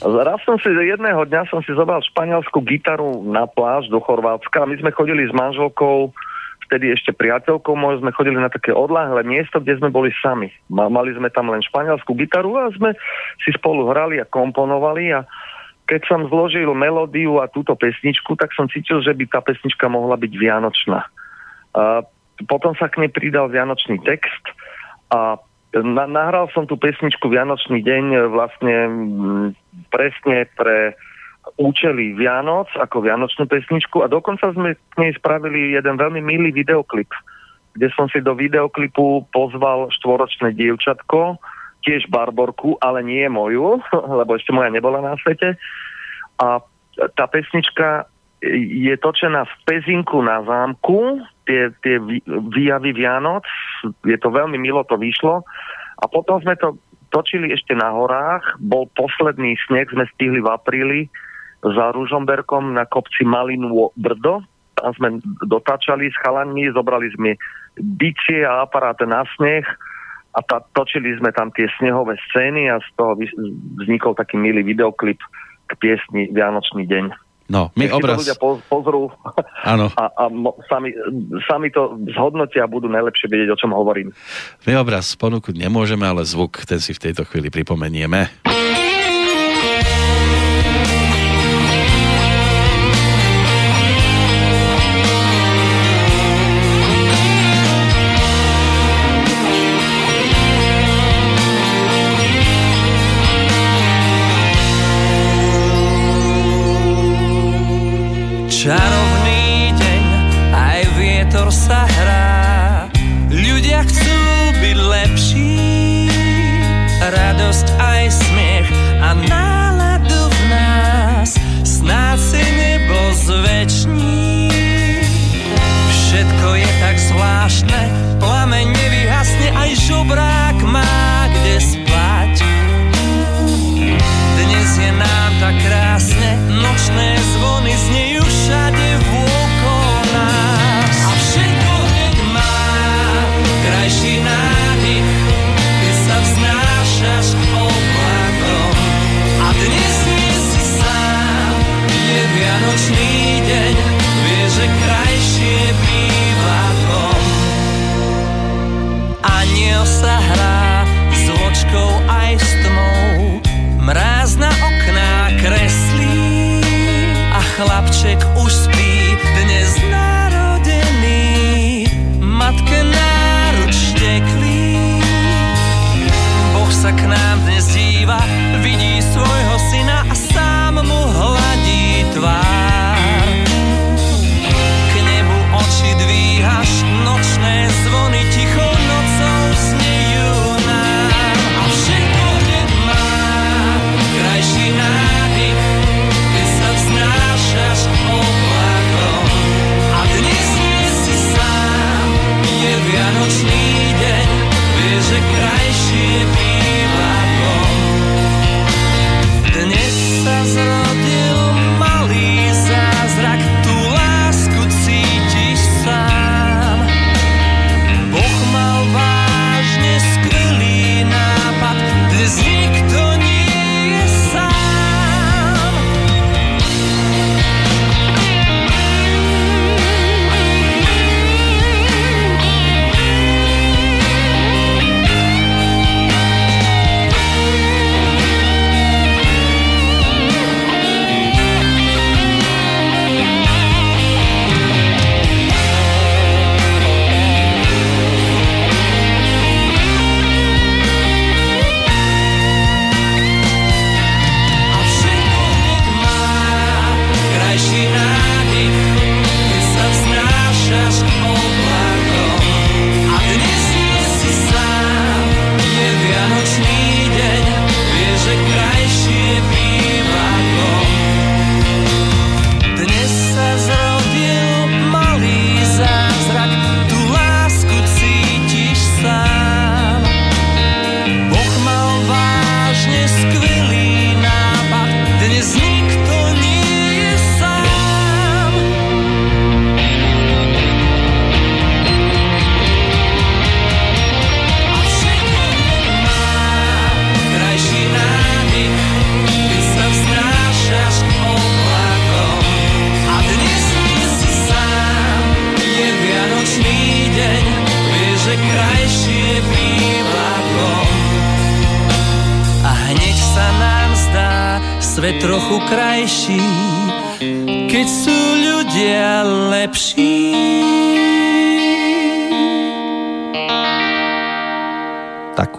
Raz 0.00 0.40
som 0.48 0.56
si, 0.56 0.72
jedného 0.72 1.20
dňa 1.28 1.52
som 1.52 1.60
si 1.60 1.76
zobral 1.76 2.00
španielskú 2.00 2.64
gitaru 2.64 3.20
na 3.28 3.44
pláž 3.44 3.92
do 3.92 4.00
Chorvátska 4.00 4.64
a 4.64 4.68
my 4.68 4.80
sme 4.80 4.90
chodili 4.96 5.28
s 5.28 5.32
manželkou 5.36 6.12
vtedy 6.68 6.88
ešte 6.88 7.12
priateľkou 7.12 7.76
mojou, 7.76 8.00
sme 8.00 8.16
chodili 8.16 8.40
na 8.40 8.48
také 8.48 8.72
odláhle 8.72 9.20
miesto, 9.28 9.60
kde 9.60 9.76
sme 9.76 9.92
boli 9.92 10.08
sami. 10.24 10.48
Mali 10.72 11.12
sme 11.12 11.28
tam 11.28 11.52
len 11.52 11.60
španielskú 11.60 12.16
gitaru 12.16 12.56
a 12.56 12.72
sme 12.72 12.96
si 13.44 13.52
spolu 13.52 13.92
hrali 13.92 14.16
a 14.16 14.24
komponovali 14.24 15.12
a 15.12 15.28
keď 15.84 16.00
som 16.08 16.24
zložil 16.32 16.72
melódiu 16.72 17.44
a 17.44 17.50
túto 17.50 17.76
pesničku, 17.76 18.40
tak 18.40 18.56
som 18.56 18.70
cítil, 18.72 19.04
že 19.04 19.12
by 19.12 19.28
tá 19.28 19.44
pesnička 19.44 19.84
mohla 19.92 20.16
byť 20.16 20.32
vianočná. 20.32 21.04
A 21.76 22.00
potom 22.48 22.72
sa 22.76 22.88
k 22.88 23.04
nej 23.04 23.10
pridal 23.12 23.52
Vianočný 23.52 24.00
text 24.02 24.44
a 25.12 25.36
na, 25.72 26.04
nahral 26.04 26.52
som 26.52 26.68
tú 26.68 26.76
pesničku 26.76 27.32
Vianočný 27.32 27.80
deň 27.80 28.04
e, 28.12 28.18
vlastne 28.28 28.74
presne 29.88 30.44
pre 30.52 30.92
účely 31.56 32.12
Vianoc 32.14 32.68
ako 32.76 33.02
Vianočnú 33.02 33.48
pesničku 33.48 34.04
a 34.04 34.06
dokonca 34.06 34.52
sme 34.52 34.76
k 34.76 34.94
nej 35.00 35.12
spravili 35.16 35.74
jeden 35.74 35.96
veľmi 35.96 36.20
milý 36.20 36.52
videoklip, 36.52 37.08
kde 37.74 37.88
som 37.96 38.06
si 38.12 38.20
do 38.20 38.36
videoklipu 38.36 39.26
pozval 39.32 39.88
štvoročné 39.96 40.52
dievčatko, 40.54 41.40
tiež 41.82 42.06
Barborku, 42.12 42.78
ale 42.78 43.00
nie 43.02 43.24
moju, 43.26 43.80
lebo 44.20 44.36
ešte 44.36 44.52
moja 44.52 44.68
nebola 44.68 45.00
na 45.00 45.16
svete. 45.18 45.56
A 46.36 46.60
tá 47.16 47.24
pesnička 47.26 48.11
je 48.42 48.94
točená 48.98 49.46
v 49.46 49.54
Pezinku 49.64 50.18
na 50.18 50.42
zámku, 50.42 51.22
tie, 51.46 51.70
tie 51.86 52.02
výjavy 52.26 52.90
Vianoc, 52.90 53.46
je 54.02 54.18
to 54.18 54.28
veľmi 54.34 54.58
milo 54.58 54.82
to 54.90 54.98
vyšlo. 54.98 55.46
A 56.02 56.04
potom 56.10 56.42
sme 56.42 56.58
to 56.58 56.74
točili 57.14 57.54
ešte 57.54 57.78
na 57.78 57.94
horách, 57.94 58.42
bol 58.58 58.90
posledný 58.98 59.54
sneh, 59.70 59.86
sme 59.94 60.10
stihli 60.18 60.42
v 60.42 60.48
apríli 60.50 61.00
za 61.62 61.94
Ružomberkom 61.94 62.74
na 62.74 62.82
kopci 62.90 63.22
Malinu 63.22 63.94
Brdo. 63.94 64.42
Tam 64.74 64.90
sme 64.98 65.08
dotáčali 65.46 66.10
s 66.10 66.16
chalanmi, 66.26 66.74
zobrali 66.74 67.14
sme 67.14 67.38
bicie 67.78 68.42
a 68.42 68.66
aparát 68.66 68.98
na 69.06 69.22
sneh 69.38 69.62
a 70.32 70.40
tá, 70.42 70.64
točili 70.74 71.14
sme 71.20 71.30
tam 71.30 71.52
tie 71.54 71.68
snehové 71.78 72.18
scény 72.26 72.72
a 72.72 72.80
z 72.80 72.88
toho 72.96 73.14
vznikol 73.78 74.16
taký 74.16 74.40
milý 74.40 74.64
videoklip 74.64 75.20
k 75.68 75.72
piesni 75.78 76.32
Vianočný 76.32 76.88
deň. 76.88 77.31
No, 77.50 77.74
my 77.74 77.88
Nech 77.88 77.94
obraz... 77.94 78.22
ľudia 78.22 78.36
pozrú 78.68 79.10
Áno. 79.62 79.90
a, 80.00 80.04
a 80.10 80.24
sami, 80.68 80.94
sami 81.46 81.68
to 81.70 81.98
zhodnotia 82.14 82.66
a 82.66 82.70
budú 82.70 82.90
najlepšie 82.90 83.30
vedieť, 83.30 83.54
o 83.54 83.58
čom 83.58 83.70
hovorím. 83.74 84.10
My 84.66 84.78
obraz 84.78 85.14
ponúknuť 85.14 85.56
nemôžeme, 85.56 86.06
ale 86.06 86.26
zvuk, 86.26 86.62
ten 86.66 86.82
si 86.82 86.94
v 86.94 87.10
tejto 87.10 87.26
chvíli 87.26 87.48
pripomenieme. 87.48 88.30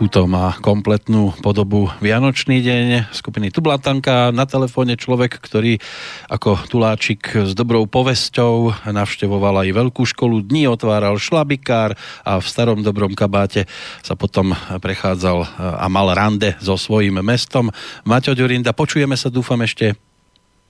Takúto 0.04 0.28
má 0.28 0.52
kompletnú 0.60 1.32
podobu 1.40 1.88
Vianočný 2.04 2.60
deň 2.60 3.16
skupiny 3.16 3.56
Tublatanka. 3.56 4.36
Na 4.36 4.44
telefóne 4.44 5.00
človek, 5.00 5.40
ktorý 5.40 5.80
ako 6.28 6.60
tuláčik 6.68 7.24
s 7.48 7.56
dobrou 7.56 7.88
povesťou 7.88 8.84
navštevoval 8.84 9.64
aj 9.64 9.72
veľkú 9.72 10.04
školu 10.04 10.44
dní, 10.44 10.68
otváral 10.68 11.16
šlabikár 11.16 11.96
a 12.28 12.36
v 12.36 12.44
starom 12.44 12.84
dobrom 12.84 13.16
kabáte 13.16 13.64
sa 14.04 14.20
potom 14.20 14.52
prechádzal 14.84 15.48
a 15.80 15.88
mal 15.88 16.12
rande 16.12 16.52
so 16.60 16.76
svojím 16.76 17.24
mestom. 17.24 17.72
Maťo 18.04 18.36
Ďurinda, 18.36 18.76
počujeme 18.76 19.16
sa, 19.16 19.32
dúfam 19.32 19.64
ešte 19.64 19.96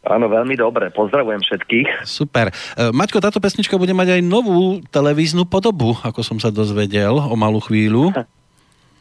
Áno, 0.05 0.29
veľmi 0.29 0.53
dobre. 0.61 0.93
Pozdravujem 0.93 1.41
všetkých. 1.41 2.05
Super. 2.05 2.53
E, 2.77 2.91
Maťko, 2.93 3.17
táto 3.17 3.41
pesnička 3.41 3.81
bude 3.81 3.97
mať 3.97 4.19
aj 4.19 4.21
novú 4.21 4.83
televíznu 4.93 5.49
podobu, 5.49 5.97
ako 6.05 6.21
som 6.21 6.37
sa 6.37 6.53
dozvedel 6.53 7.17
o 7.17 7.33
malú 7.33 7.63
chvíľu. 7.63 8.13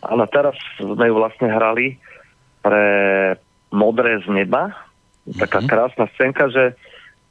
Áno, 0.02 0.26
teraz 0.26 0.58
sme 0.78 1.06
ju 1.06 1.14
vlastne 1.14 1.46
hrali 1.46 1.98
pre 2.62 2.84
Modré 3.72 4.20
z 4.20 4.28
neba. 4.28 4.74
Taká 5.24 5.62
krásna 5.64 6.10
scénka, 6.12 6.50
že 6.50 6.74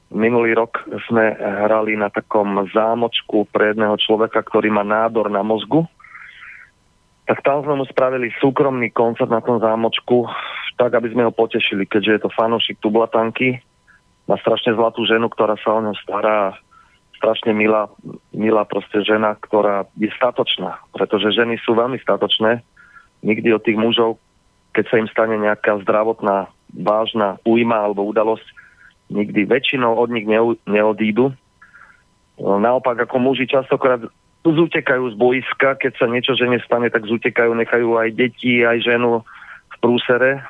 minulý 0.09 0.55
rok 0.55 0.79
sme 1.07 1.35
hrali 1.35 1.99
na 1.99 2.07
takom 2.07 2.65
zámočku 2.71 3.45
pre 3.51 3.75
jedného 3.75 3.95
človeka, 3.99 4.41
ktorý 4.41 4.71
má 4.71 4.81
nádor 4.81 5.27
na 5.27 5.43
mozgu. 5.43 5.85
Tak 7.27 7.43
tam 7.45 7.63
sme 7.63 7.79
mu 7.79 7.85
spravili 7.87 8.33
súkromný 8.41 8.91
koncert 8.91 9.29
na 9.29 9.39
tom 9.39 9.59
zámočku, 9.59 10.27
tak 10.75 10.95
aby 10.97 11.13
sme 11.13 11.27
ho 11.27 11.31
potešili, 11.31 11.85
keďže 11.85 12.11
je 12.11 12.21
to 12.25 12.29
fanúšik 12.33 12.79
Tublatanky. 12.81 13.61
Má 14.25 14.35
strašne 14.41 14.75
zlatú 14.75 15.03
ženu, 15.05 15.27
ktorá 15.29 15.55
sa 15.59 15.77
o 15.77 15.83
ňo 15.83 15.93
stará 16.01 16.57
strašne 17.21 17.53
milá, 17.53 17.85
milá 18.33 18.65
proste 18.65 19.05
žena, 19.05 19.37
ktorá 19.37 19.85
je 19.93 20.09
statočná, 20.17 20.81
pretože 20.89 21.37
ženy 21.37 21.61
sú 21.61 21.77
veľmi 21.77 22.01
statočné. 22.01 22.65
Nikdy 23.21 23.53
od 23.53 23.61
tých 23.61 23.77
mužov, 23.77 24.17
keď 24.73 24.89
sa 24.89 24.97
im 24.97 25.05
stane 25.05 25.37
nejaká 25.37 25.77
zdravotná, 25.85 26.49
vážna 26.73 27.37
újma 27.45 27.85
alebo 27.85 28.09
udalosť, 28.09 28.43
nikdy 29.13 29.45
väčšinou 29.45 29.93
od 29.93 30.09
nich 30.09 30.25
neodídu. 30.65 31.29
Naopak, 32.41 33.05
ako 33.05 33.21
muži 33.21 33.45
častokrát 33.45 34.01
zútekajú 34.41 35.13
z 35.13 35.15
boiska, 35.21 35.77
keď 35.77 35.93
sa 36.01 36.09
niečo 36.09 36.33
žene 36.33 36.57
stane, 36.65 36.89
tak 36.89 37.05
zútekajú, 37.05 37.53
nechajú 37.53 38.01
aj 38.01 38.09
deti, 38.17 38.65
aj 38.65 38.81
ženu 38.81 39.21
v 39.69 39.75
prúsere. 39.77 40.41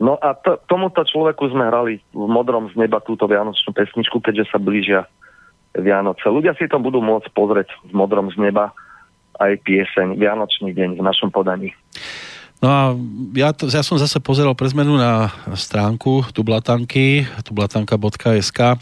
No 0.00 0.16
a 0.16 0.32
to, 0.32 0.56
tomuto 0.64 1.04
človeku 1.04 1.52
sme 1.52 1.68
hrali 1.68 2.00
v 2.16 2.24
modrom 2.24 2.72
z 2.72 2.80
neba 2.80 3.04
túto 3.04 3.28
vianočnú 3.28 3.76
pesničku, 3.76 4.24
keďže 4.24 4.48
sa 4.48 4.56
blížia 4.56 5.04
Vianoce. 5.78 6.24
Ľudia 6.24 6.56
si 6.56 6.68
to 6.68 6.80
budú 6.80 7.04
môcť 7.04 7.28
pozrieť 7.36 7.68
v 7.84 7.92
modrom 7.92 8.32
z 8.32 8.40
neba 8.40 8.72
aj 9.36 9.60
pieseň 9.68 10.16
Vianočný 10.16 10.72
deň 10.72 10.96
v 10.96 11.02
našom 11.04 11.28
podaní. 11.28 11.76
No 12.56 12.68
a 12.72 12.80
ja, 13.36 13.52
to, 13.52 13.68
ja 13.68 13.84
som 13.84 14.00
zase 14.00 14.16
pozeral 14.16 14.56
pre 14.56 14.64
zmenu 14.72 14.96
na 14.96 15.28
stránku 15.52 16.24
Tublatanky, 16.32 17.28
tublatanka.sk 17.44 18.60
e, 18.64 18.76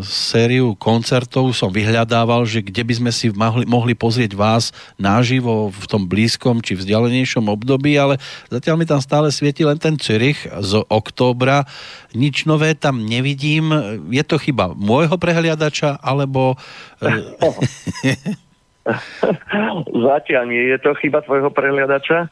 sériu 0.00 0.72
koncertov 0.80 1.52
som 1.52 1.68
vyhľadával, 1.68 2.48
že 2.48 2.64
kde 2.64 2.82
by 2.88 2.94
sme 2.96 3.10
si 3.12 3.28
mohli, 3.36 3.68
mohli 3.68 3.92
pozrieť 3.92 4.32
vás 4.32 4.72
naživo 4.96 5.68
v 5.68 5.84
tom 5.84 6.08
blízkom 6.08 6.64
či 6.64 6.72
vzdialenejšom 6.72 7.44
období, 7.52 8.00
ale 8.00 8.16
zatiaľ 8.48 8.80
mi 8.80 8.88
tam 8.88 9.04
stále 9.04 9.28
svieti 9.28 9.60
len 9.60 9.76
ten 9.76 10.00
Zürich 10.00 10.48
z 10.48 10.80
októbra. 10.88 11.68
Nič 12.16 12.48
nové 12.48 12.72
tam 12.72 13.04
nevidím. 13.04 13.76
Je 14.08 14.24
to 14.24 14.40
chyba 14.40 14.72
môjho 14.72 15.20
prehliadača, 15.20 16.00
alebo... 16.00 16.56
Zatiaľ 20.08 20.44
nie 20.46 20.64
je 20.70 20.78
to 20.78 20.94
chyba 21.02 21.22
tvojho 21.26 21.50
prehliadača. 21.50 22.30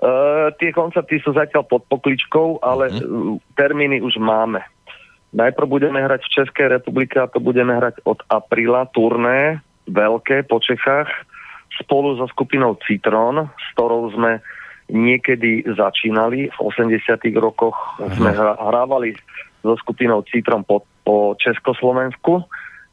Uh, 0.00 0.48
tie 0.56 0.72
koncerty 0.72 1.20
sú 1.20 1.36
zatiaľ 1.36 1.68
pod 1.68 1.84
pokličkou, 1.92 2.64
ale 2.64 2.88
uh, 2.88 3.36
termíny 3.52 4.00
už 4.00 4.16
máme. 4.16 4.64
Najprv 5.30 5.66
budeme 5.68 6.00
hrať 6.00 6.24
v 6.26 6.34
Českej 6.40 6.66
republike 6.72 7.20
a 7.20 7.30
to 7.30 7.38
budeme 7.38 7.70
hrať 7.76 8.02
od 8.08 8.18
apríla 8.32 8.88
turné 8.90 9.60
veľké 9.86 10.48
po 10.48 10.58
Čechách 10.58 11.06
spolu 11.78 12.18
so 12.18 12.26
skupinou 12.32 12.74
Citron, 12.82 13.46
s 13.46 13.66
ktorou 13.76 14.10
sme 14.10 14.42
niekedy 14.90 15.64
začínali. 15.70 16.50
V 16.50 16.58
80 16.58 16.98
rokoch 17.38 17.76
sme 18.18 18.34
hra- 18.34 18.58
hrávali 18.58 19.14
so 19.62 19.78
skupinou 19.78 20.26
Citron 20.26 20.66
pod, 20.66 20.82
po 21.06 21.38
Československu. 21.38 22.42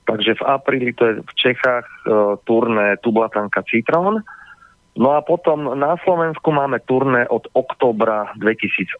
Takže 0.08 0.40
v 0.40 0.44
apríli 0.48 0.92
to 0.96 1.04
je 1.04 1.14
v 1.20 1.32
Čechách 1.36 1.84
e, 1.84 1.98
turné 2.48 2.96
Tublatanka 3.04 3.66
Citron. 3.68 4.24
No 4.98 5.14
a 5.14 5.22
potom 5.22 5.78
na 5.78 5.94
Slovensku 6.02 6.50
máme 6.50 6.82
turné 6.82 7.30
od 7.30 7.46
oktobra 7.54 8.34
2018. 8.42 8.98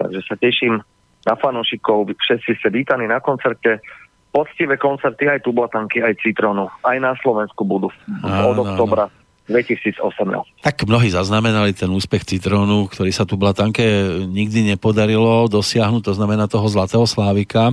Takže 0.00 0.20
sa 0.24 0.34
teším 0.40 0.80
na 1.28 1.34
fanúšikov, 1.36 2.08
všetci 2.16 2.56
ste 2.56 2.68
vítaní 2.72 3.04
na 3.04 3.20
koncerte. 3.20 3.84
Poctivé 4.32 4.80
koncerty 4.80 5.28
aj 5.28 5.44
Tublatanky, 5.44 6.00
aj 6.00 6.16
Citronu. 6.24 6.72
Aj 6.80 6.96
na 6.96 7.12
Slovensku 7.20 7.64
budú 7.64 7.92
od 8.24 8.58
oktobra. 8.60 9.12
2018. 9.48 10.60
Tak 10.60 10.84
mnohí 10.84 11.08
zaznamenali 11.08 11.72
ten 11.72 11.88
úspech 11.88 12.28
Citrónu, 12.28 12.84
ktorý 12.92 13.08
sa 13.08 13.24
tu 13.24 13.40
Blatanke 13.40 13.82
nikdy 14.28 14.76
nepodarilo 14.76 15.48
dosiahnuť, 15.48 16.02
to 16.04 16.12
znamená 16.12 16.44
toho 16.44 16.68
Zlatého 16.68 17.08
Slávika. 17.08 17.72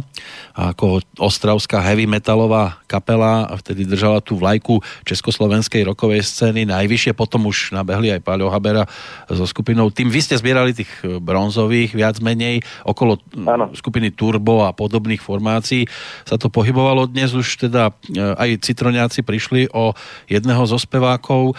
A 0.56 0.72
ako 0.72 1.04
ostravská 1.20 1.84
heavy 1.84 2.08
metalová 2.08 2.80
kapela 2.88 3.52
vtedy 3.60 3.84
držala 3.84 4.24
tú 4.24 4.40
vlajku 4.40 4.80
československej 5.04 5.84
rokovej 5.92 6.24
scény 6.24 6.64
najvyššie, 6.64 7.12
potom 7.12 7.52
už 7.52 7.76
nabehli 7.76 8.16
aj 8.16 8.24
Páľo 8.24 8.48
Habera 8.48 8.88
so 9.28 9.44
skupinou. 9.44 9.92
Tým 9.92 10.08
vy 10.08 10.24
ste 10.24 10.40
zbierali 10.40 10.72
tých 10.72 10.90
bronzových 11.04 11.92
viac 11.92 12.24
menej 12.24 12.64
okolo 12.88 13.20
ano. 13.36 13.76
skupiny 13.76 14.16
Turbo 14.16 14.64
a 14.64 14.72
podobných 14.72 15.20
formácií 15.20 15.92
sa 16.24 16.40
to 16.40 16.48
pohybovalo. 16.48 17.12
Dnes 17.12 17.36
už 17.36 17.68
teda 17.68 17.92
e, 17.92 17.94
aj 18.16 18.64
Citroniaci 18.64 19.28
prišli 19.28 19.68
o 19.76 19.92
jedného 20.32 20.64
zo 20.64 20.80
spevákov 20.80 21.58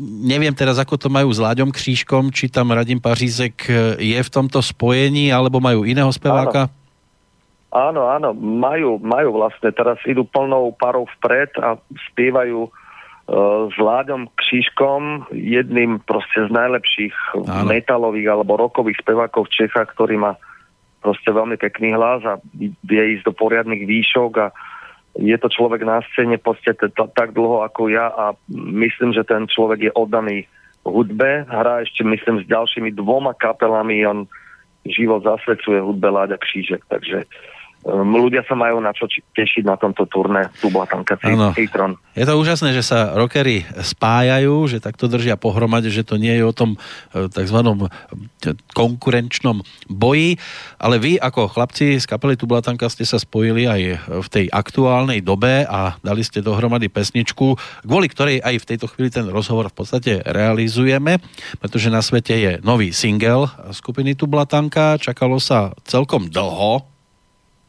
Neviem 0.00 0.54
teraz, 0.56 0.80
ako 0.80 0.96
to 0.96 1.08
majú 1.12 1.28
s 1.30 1.40
Láďom 1.40 1.72
Křížkom, 1.72 2.32
či 2.32 2.48
tam 2.48 2.72
Radim 2.72 3.00
Pařízek 3.00 3.68
je 4.00 4.20
v 4.20 4.32
tomto 4.32 4.64
spojení, 4.64 5.28
alebo 5.32 5.60
majú 5.60 5.84
iného 5.84 6.08
speváka? 6.12 6.72
Áno, 7.68 8.08
áno, 8.08 8.32
majú, 8.32 8.96
majú 8.96 9.36
vlastne, 9.36 9.68
teraz 9.76 10.00
idú 10.08 10.24
plnou 10.24 10.72
parou 10.72 11.04
vpred 11.20 11.52
a 11.60 11.76
spievajú 12.12 12.64
uh, 12.64 12.72
s 13.68 13.76
Láďom 13.76 14.32
Křížkom, 14.40 15.28
jedným 15.36 16.00
proste 16.08 16.48
z 16.48 16.50
najlepších 16.50 17.12
áno. 17.44 17.68
metalových 17.68 18.28
alebo 18.32 18.56
rokových 18.56 19.04
spevákov 19.04 19.52
v 19.52 19.64
Čechách, 19.64 19.92
ktorý 19.92 20.16
má 20.16 20.40
proste 21.04 21.28
veľmi 21.28 21.60
pekný 21.60 21.92
hlas 21.92 22.24
a 22.24 22.40
vie 22.88 23.02
ísť 23.20 23.28
do 23.28 23.36
poriadnych 23.36 23.84
výšok 23.84 24.32
a 24.40 24.48
je 25.18 25.34
to 25.38 25.50
človek 25.50 25.82
na 25.82 25.98
scéne 26.14 26.38
podstate 26.38 26.94
tak 26.94 27.34
dlho 27.34 27.66
ako 27.66 27.90
ja 27.90 28.06
a 28.14 28.38
myslím, 28.54 29.10
že 29.10 29.26
ten 29.26 29.50
človek 29.50 29.90
je 29.90 29.92
oddaný 29.98 30.46
hudbe. 30.86 31.42
Hrá 31.50 31.82
ešte, 31.82 32.06
myslím, 32.06 32.40
s 32.40 32.46
ďalšími 32.46 32.94
dvoma 32.94 33.34
kapelami. 33.34 34.06
On 34.06 34.30
život 34.86 35.26
zasvedcuje 35.26 35.82
hudbe 35.82 36.06
Láďa 36.08 36.38
Křížek, 36.38 36.86
takže 36.86 37.26
um, 37.86 38.18
ľudia 38.18 38.42
sa 38.46 38.58
majú 38.58 38.82
na 38.82 38.90
čo 38.90 39.06
tešiť 39.08 39.62
na 39.62 39.78
tomto 39.78 40.08
turné 40.10 40.50
Tublatanka 40.58 41.18
Citron. 41.54 41.94
Je 42.18 42.26
to 42.26 42.34
úžasné, 42.34 42.74
že 42.74 42.82
sa 42.82 43.14
rockery 43.14 43.62
spájajú, 43.78 44.66
že 44.66 44.82
takto 44.82 45.06
držia 45.06 45.38
pohromade, 45.38 45.86
že 45.92 46.02
to 46.02 46.18
nie 46.18 46.34
je 46.34 46.44
o 46.44 46.54
tom 46.54 46.74
e, 47.14 47.30
tzv. 47.30 47.58
konkurenčnom 48.74 49.62
boji, 49.86 50.36
ale 50.82 50.98
vy 50.98 51.12
ako 51.22 51.50
chlapci 51.54 52.02
z 52.02 52.04
kapely 52.04 52.34
Tublatanka 52.34 52.90
ste 52.90 53.06
sa 53.06 53.22
spojili 53.22 53.70
aj 53.70 53.80
v 54.24 54.28
tej 54.28 54.46
aktuálnej 54.50 55.22
dobe 55.22 55.62
a 55.62 55.94
dali 56.02 56.26
ste 56.26 56.42
dohromady 56.42 56.90
pesničku, 56.90 57.54
kvôli 57.86 58.06
ktorej 58.10 58.42
aj 58.42 58.54
v 58.58 58.68
tejto 58.74 58.86
chvíli 58.90 59.14
ten 59.14 59.26
rozhovor 59.30 59.70
v 59.70 59.78
podstate 59.78 60.12
realizujeme, 60.26 61.22
pretože 61.62 61.92
na 61.92 62.02
svete 62.02 62.34
je 62.34 62.52
nový 62.66 62.90
single 62.90 63.46
skupiny 63.70 64.18
Tublatanka, 64.18 64.98
čakalo 64.98 65.38
sa 65.38 65.70
celkom 65.86 66.26
dlho, 66.28 66.97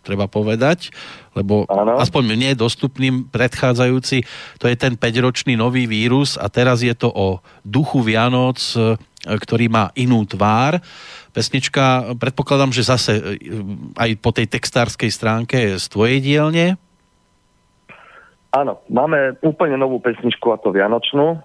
treba 0.09 0.25
povedať, 0.25 0.89
lebo 1.37 1.69
ano. 1.69 2.01
aspoň 2.01 2.23
mne 2.25 2.49
dostupným 2.57 3.29
predchádzajúci, 3.29 4.25
to 4.57 4.65
je 4.65 4.73
ten 4.73 4.97
5-ročný 4.97 5.53
nový 5.53 5.85
vírus 5.85 6.33
a 6.41 6.49
teraz 6.49 6.81
je 6.81 6.97
to 6.97 7.13
o 7.13 7.37
duchu 7.61 8.01
Vianoc, 8.01 8.57
e, 8.73 8.97
ktorý 9.29 9.69
má 9.69 9.93
inú 9.93 10.25
tvár. 10.25 10.81
Pesnička, 11.29 12.17
predpokladám, 12.17 12.73
že 12.73 12.89
zase 12.89 13.11
e, 13.13 13.21
aj 13.93 14.09
po 14.17 14.33
tej 14.33 14.49
textárskej 14.49 15.13
stránke 15.13 15.55
je 15.61 15.77
z 15.77 15.85
tvojej 15.93 16.17
dielne. 16.17 16.81
Áno, 18.49 18.81
máme 18.89 19.37
úplne 19.45 19.77
novú 19.77 20.01
pesničku 20.01 20.49
a 20.49 20.57
to 20.57 20.73
Vianočnú. 20.73 21.37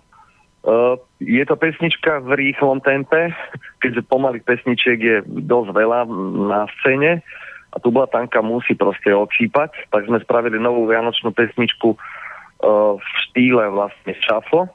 Uh, 0.65 0.97
je 1.21 1.45
to 1.45 1.61
pesnička 1.61 2.25
v 2.25 2.41
rýchlom 2.41 2.81
tempe, 2.81 3.37
keďže 3.85 4.09
pomalých 4.09 4.49
pesničiek 4.49 4.97
je 4.97 5.17
dosť 5.29 5.77
veľa 5.77 6.09
na 6.49 6.65
scéne 6.81 7.21
a 7.75 7.77
tu 7.83 7.91
bola 7.91 8.07
tanka 8.07 8.39
musí 8.39 8.79
proste 8.79 9.11
očípať, 9.11 9.91
tak 9.91 10.07
sme 10.07 10.23
spravili 10.23 10.63
novú 10.63 10.87
vianočnú 10.87 11.35
pesničku 11.35 11.99
uh, 11.99 12.95
v 12.95 13.05
štýle 13.27 13.67
vlastne 13.75 14.15
šafo. 14.23 14.71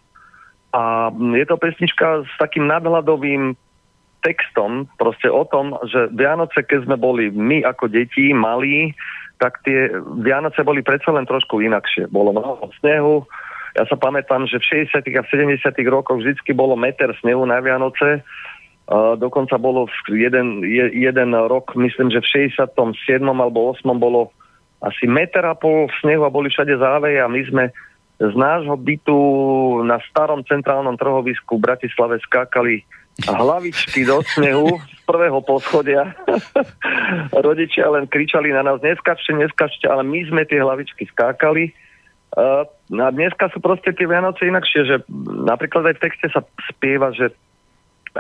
A 0.75 1.09
je 1.09 1.45
to 1.47 1.55
pesnička 1.55 2.27
s 2.27 2.33
takým 2.38 2.67
nadhľadovým 2.67 3.55
textom, 4.19 4.85
proste 4.99 5.31
o 5.31 5.47
tom, 5.47 5.79
že 5.88 6.12
Vianoce, 6.12 6.59
keď 6.62 6.85
sme 6.85 6.99
boli 6.99 7.31
my 7.31 7.63
ako 7.63 7.88
deti, 7.88 8.35
malí, 8.35 8.91
tak 9.39 9.63
tie 9.63 9.88
Vianoce 10.19 10.59
boli 10.67 10.83
predsa 10.83 11.15
len 11.15 11.23
trošku 11.23 11.63
inakšie. 11.63 12.12
Bolo 12.12 12.35
mnoho 12.35 12.67
snehu, 12.83 13.23
ja 13.77 13.88
sa 13.88 13.95
pamätám, 13.95 14.49
že 14.49 14.59
v 14.59 14.91
60. 14.91 15.07
a 15.15 15.23
70. 15.23 15.63
rokoch 15.88 16.19
vždy 16.19 16.51
bolo 16.51 16.75
meter 16.75 17.13
snehu 17.23 17.45
na 17.47 17.63
Vianoce, 17.63 18.25
dokonca 19.21 19.62
bolo 19.62 19.86
jeden, 20.10 20.65
je, 20.65 20.89
jeden 20.97 21.30
rok, 21.38 21.78
myslím, 21.78 22.10
že 22.10 22.25
v 22.25 22.49
67. 22.49 23.21
alebo 23.21 23.73
8. 23.78 23.86
bolo 24.02 24.34
asi 24.82 25.06
meter 25.06 25.45
a 25.45 25.54
pol 25.54 25.91
snehu 26.02 26.25
a 26.25 26.34
boli 26.34 26.49
všade 26.49 26.73
záveje 26.73 27.19
a 27.21 27.28
my 27.30 27.41
sme 27.45 27.63
z 28.19 28.36
nášho 28.36 28.75
bytu 28.75 29.19
na 29.88 30.02
starom 30.12 30.43
centrálnom 30.43 30.99
trhovisku 30.99 31.56
v 31.56 31.65
Bratislave 31.71 32.19
skákali 32.19 32.84
hlavičky 33.28 34.08
do 34.08 34.23
snehu 34.23 34.80
z 34.80 35.02
prvého 35.08 35.39
poschodia. 35.43 36.15
Rodičia 37.45 37.91
len 37.91 38.08
kričali 38.08 38.52
na 38.52 38.63
nás, 38.63 38.80
neskačte, 38.80 39.36
neskačte, 39.36 39.88
ale 39.88 40.04
my 40.04 40.19
sme 40.28 40.43
tie 40.47 40.60
hlavičky 40.63 41.08
skákali. 41.12 41.71
A 42.39 43.10
dneska 43.12 43.49
sú 43.52 43.60
proste 43.60 43.91
tie 43.91 44.06
Vianoce 44.06 44.47
inakšie, 44.47 44.82
že 44.86 44.95
napríklad 45.43 45.91
aj 45.91 45.95
v 45.99 46.04
texte 46.04 46.28
sa 46.32 46.41
spieva, 46.71 47.12
že 47.12 47.34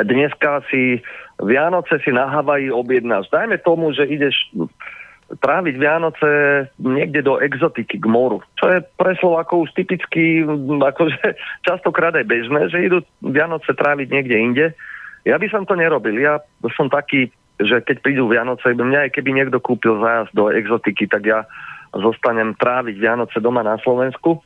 dneska 0.03 0.63
si 0.69 1.01
Vianoce 1.39 1.99
si 2.03 2.11
na 2.11 2.27
Havaji 2.27 2.71
objednáš. 2.71 3.31
Dajme 3.31 3.57
tomu, 3.63 3.95
že 3.95 4.03
ideš 4.07 4.35
tráviť 5.29 5.75
Vianoce 5.77 6.29
niekde 6.81 7.21
do 7.21 7.37
exotiky, 7.37 8.01
k 8.01 8.05
moru. 8.09 8.41
Čo 8.57 8.65
je 8.73 8.79
pre 8.97 9.13
Slovakov 9.21 9.69
už 9.69 9.77
typicky, 9.77 10.41
akože 10.81 11.37
častokrát 11.67 12.17
aj 12.17 12.25
bežné, 12.25 12.67
že 12.73 12.89
idú 12.89 12.97
Vianoce 13.21 13.69
tráviť 13.69 14.07
niekde 14.09 14.35
inde. 14.35 14.65
Ja 15.29 15.37
by 15.37 15.47
som 15.53 15.69
to 15.69 15.77
nerobil. 15.77 16.17
Ja 16.17 16.41
som 16.73 16.89
taký, 16.89 17.29
že 17.61 17.83
keď 17.85 18.01
prídu 18.01 18.25
Vianoce, 18.25 18.73
mňa 18.73 19.09
aj 19.09 19.11
keby 19.13 19.29
niekto 19.35 19.61
kúpil 19.61 20.01
zájazd 20.01 20.33
do 20.33 20.49
exotiky, 20.49 21.05
tak 21.05 21.27
ja 21.29 21.45
zostanem 21.93 22.57
tráviť 22.57 22.95
Vianoce 22.97 23.37
doma 23.37 23.61
na 23.61 23.77
Slovensku. 23.85 24.41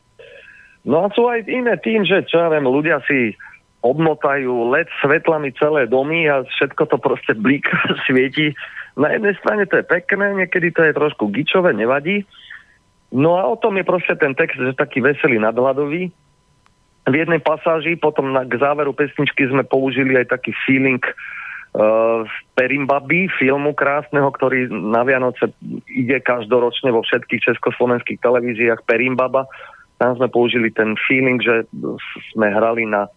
No 0.83 1.07
a 1.07 1.11
sú 1.15 1.31
aj 1.31 1.47
iné 1.47 1.79
tým, 1.79 2.03
že 2.03 2.27
čo 2.27 2.43
ja 2.43 2.47
viem, 2.51 2.67
ľudia 2.67 2.99
si 3.07 3.39
obmotajú 3.83 4.71
LED 4.71 4.87
svetlami 5.03 5.51
celé 5.59 5.91
domy 5.91 6.31
a 6.31 6.47
všetko 6.47 6.87
to 6.87 6.97
proste 6.97 7.35
blíka, 7.35 7.75
svieti. 8.07 8.55
Na 8.95 9.11
jednej 9.11 9.35
strane 9.43 9.67
to 9.67 9.77
je 9.77 9.85
pekné, 9.85 10.39
niekedy 10.39 10.71
to 10.71 10.87
je 10.87 10.95
trošku 10.95 11.27
gičové, 11.35 11.75
nevadí. 11.75 12.23
No 13.13 13.37
a 13.37 13.45
o 13.45 13.59
tom 13.59 13.77
je 13.77 13.85
proste 13.85 14.15
ten 14.17 14.33
text, 14.33 14.57
že 14.57 14.73
taký 14.73 15.03
veselý 15.03 15.37
nadhľadový. 15.37 16.09
V 17.03 17.13
jednej 17.13 17.43
pasáži, 17.43 17.99
potom 17.99 18.31
na, 18.31 18.47
k 18.47 18.55
záveru 18.57 18.95
pesničky 18.95 19.45
sme 19.51 19.67
použili 19.67 20.15
aj 20.15 20.33
taký 20.33 20.55
feeling 20.63 21.03
uh, 21.03 22.23
z 22.23 22.33
Perimbaby, 22.55 23.27
filmu 23.37 23.75
krásneho, 23.75 24.31
ktorý 24.31 24.71
na 24.71 25.03
Vianoce 25.03 25.51
ide 25.91 26.23
každoročne 26.23 26.95
vo 26.95 27.03
všetkých 27.03 27.53
československých 27.53 28.23
televíziách 28.23 28.87
Perimbaba. 28.87 29.45
Tam 29.99 30.15
sme 30.15 30.31
použili 30.31 30.71
ten 30.71 30.95
feeling, 31.05 31.43
že 31.43 31.67
sme 32.33 32.49
hrali 32.49 32.87
na 32.87 33.11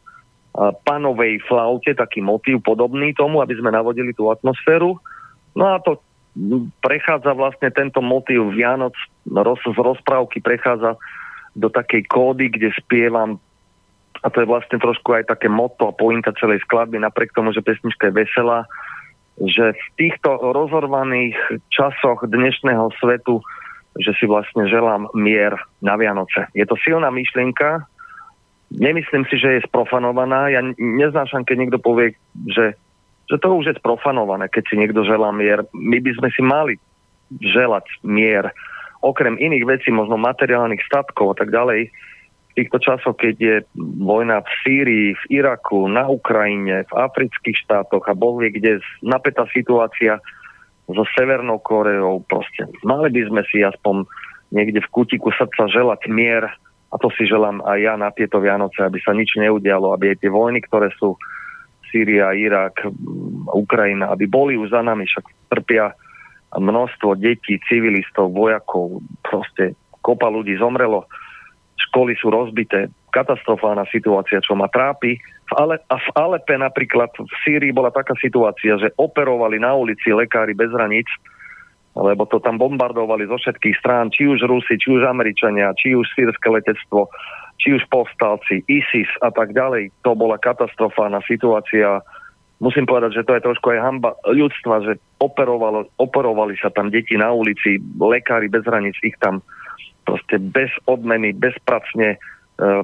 panovej 0.56 1.44
flaute, 1.44 1.92
taký 1.92 2.24
motív 2.24 2.64
podobný 2.64 3.12
tomu, 3.12 3.44
aby 3.44 3.56
sme 3.60 3.68
navodili 3.68 4.16
tú 4.16 4.32
atmosféru. 4.32 4.96
No 5.52 5.64
a 5.72 5.80
to 5.84 6.00
prechádza 6.80 7.32
vlastne 7.36 7.68
tento 7.72 8.00
motív 8.00 8.52
Vianoc 8.56 8.96
roz, 9.28 9.60
z 9.64 9.76
rozprávky 9.76 10.40
prechádza 10.40 10.96
do 11.56 11.72
takej 11.72 12.04
kódy, 12.08 12.52
kde 12.52 12.72
spievam 12.76 13.40
a 14.24 14.32
to 14.32 14.40
je 14.40 14.48
vlastne 14.48 14.80
trošku 14.80 15.12
aj 15.12 15.28
také 15.28 15.48
moto 15.48 15.92
a 15.92 15.96
pointa 15.96 16.32
celej 16.40 16.64
skladby, 16.64 16.96
napriek 17.00 17.36
tomu, 17.36 17.52
že 17.52 17.64
pesnička 17.64 18.08
je 18.08 18.18
veselá, 18.24 18.64
že 19.36 19.76
v 19.76 19.86
týchto 20.00 20.40
rozorvaných 20.56 21.36
časoch 21.68 22.24
dnešného 22.24 22.88
svetu, 22.96 23.44
že 24.00 24.16
si 24.16 24.24
vlastne 24.24 24.68
želám 24.68 25.12
mier 25.12 25.52
na 25.84 25.96
Vianoce. 26.00 26.48
Je 26.56 26.64
to 26.64 26.76
silná 26.80 27.12
myšlienka, 27.12 27.84
nemyslím 28.76 29.24
si, 29.26 29.40
že 29.40 29.58
je 29.58 29.66
sprofanovaná. 29.66 30.52
Ja 30.52 30.60
neznášam, 30.76 31.42
keď 31.42 31.56
niekto 31.56 31.78
povie, 31.80 32.14
že, 32.48 32.76
že 33.28 33.36
to 33.40 33.56
už 33.56 33.72
je 33.72 33.78
sprofanované, 33.80 34.48
keď 34.52 34.64
si 34.68 34.74
niekto 34.76 35.02
želá 35.02 35.32
mier. 35.32 35.64
My 35.72 35.98
by 35.98 36.10
sme 36.16 36.28
si 36.32 36.42
mali 36.44 36.74
želať 37.42 37.84
mier 38.06 38.52
okrem 39.02 39.36
iných 39.36 39.64
vecí, 39.66 39.88
možno 39.92 40.16
materiálnych 40.20 40.82
statkov 40.84 41.36
a 41.36 41.36
tak 41.38 41.52
ďalej, 41.52 41.90
v 41.90 42.52
týchto 42.64 42.80
časoch, 42.80 43.16
keď 43.20 43.34
je 43.36 43.56
vojna 44.00 44.40
v 44.40 44.50
Sýrii, 44.64 45.08
v 45.12 45.24
Iraku, 45.44 45.92
na 45.92 46.08
Ukrajine, 46.08 46.88
v 46.88 46.92
afrických 46.96 47.68
štátoch 47.68 48.08
a 48.08 48.16
boh 48.16 48.40
vie, 48.40 48.48
kde 48.48 48.80
napätá 49.04 49.44
situácia 49.52 50.16
so 50.88 51.04
Severnou 51.12 51.60
Koreou, 51.60 52.24
proste 52.24 52.64
mali 52.80 53.12
by 53.12 53.22
sme 53.28 53.42
si 53.52 53.60
aspoň 53.60 54.08
niekde 54.54 54.80
v 54.80 54.92
kutiku 54.94 55.34
srdca 55.34 55.68
želať 55.68 56.08
mier 56.08 56.46
a 56.90 56.94
to 57.02 57.10
si 57.14 57.26
želám 57.26 57.60
aj 57.66 57.78
ja 57.82 57.94
na 57.98 58.14
tieto 58.14 58.38
Vianoce, 58.38 58.78
aby 58.82 59.02
sa 59.02 59.10
nič 59.10 59.34
neudialo, 59.34 59.90
aby 59.92 60.14
aj 60.14 60.22
tie 60.22 60.30
vojny, 60.30 60.62
ktoré 60.64 60.88
sú 60.94 61.18
Sýria, 61.90 62.34
Irak, 62.34 62.82
Ukrajina, 63.50 64.10
aby 64.10 64.26
boli 64.26 64.54
už 64.58 64.74
za 64.74 64.82
nami, 64.82 65.06
však 65.06 65.26
trpia 65.50 65.94
množstvo 66.54 67.18
detí, 67.18 67.58
civilistov, 67.66 68.30
vojakov, 68.30 69.02
proste 69.22 69.74
kopa 70.02 70.30
ľudí 70.30 70.54
zomrelo, 70.58 71.10
školy 71.90 72.14
sú 72.18 72.30
rozbité, 72.30 72.86
katastrofálna 73.10 73.88
situácia, 73.90 74.38
čo 74.44 74.54
ma 74.54 74.70
trápi. 74.70 75.18
A 75.56 75.96
v 75.96 76.08
Alepe 76.18 76.58
napríklad 76.58 77.10
v 77.16 77.34
Sýrii 77.46 77.70
bola 77.70 77.94
taká 77.94 78.14
situácia, 78.18 78.78
že 78.78 78.94
operovali 78.98 79.62
na 79.62 79.74
ulici 79.74 80.10
lekári 80.10 80.52
bez 80.52 80.70
hraníc, 80.74 81.06
lebo 81.96 82.28
to 82.28 82.36
tam 82.44 82.60
bombardovali 82.60 83.24
zo 83.24 83.40
všetkých 83.40 83.80
strán, 83.80 84.12
či 84.12 84.28
už 84.28 84.44
Rusi, 84.44 84.76
či 84.76 84.92
už 84.92 85.08
Američania, 85.08 85.72
či 85.80 85.96
už 85.96 86.04
sírske 86.12 86.52
letectvo, 86.52 87.08
či 87.56 87.72
už 87.72 87.88
povstalci, 87.88 88.60
ISIS 88.68 89.08
a 89.24 89.32
tak 89.32 89.56
ďalej. 89.56 89.88
To 90.04 90.12
bola 90.12 90.36
katastrofálna 90.36 91.24
situácia 91.24 92.04
musím 92.60 92.88
povedať, 92.88 93.20
že 93.20 93.26
to 93.26 93.36
je 93.36 93.44
trošku 93.44 93.66
aj 93.72 93.80
hamba 93.84 94.16
ľudstva, 94.24 94.84
že 94.84 94.92
operovalo, 95.20 95.92
operovali 96.00 96.56
sa 96.56 96.72
tam 96.72 96.88
deti 96.88 97.16
na 97.16 97.32
ulici, 97.32 97.80
lekári 98.00 98.48
bez 98.48 98.64
hraníc 98.64 98.96
ich 99.04 99.16
tam 99.20 99.44
proste 100.06 100.38
bez 100.38 100.70
odmeny, 100.86 101.34
bezpracne 101.34 102.16
e, 102.16 102.18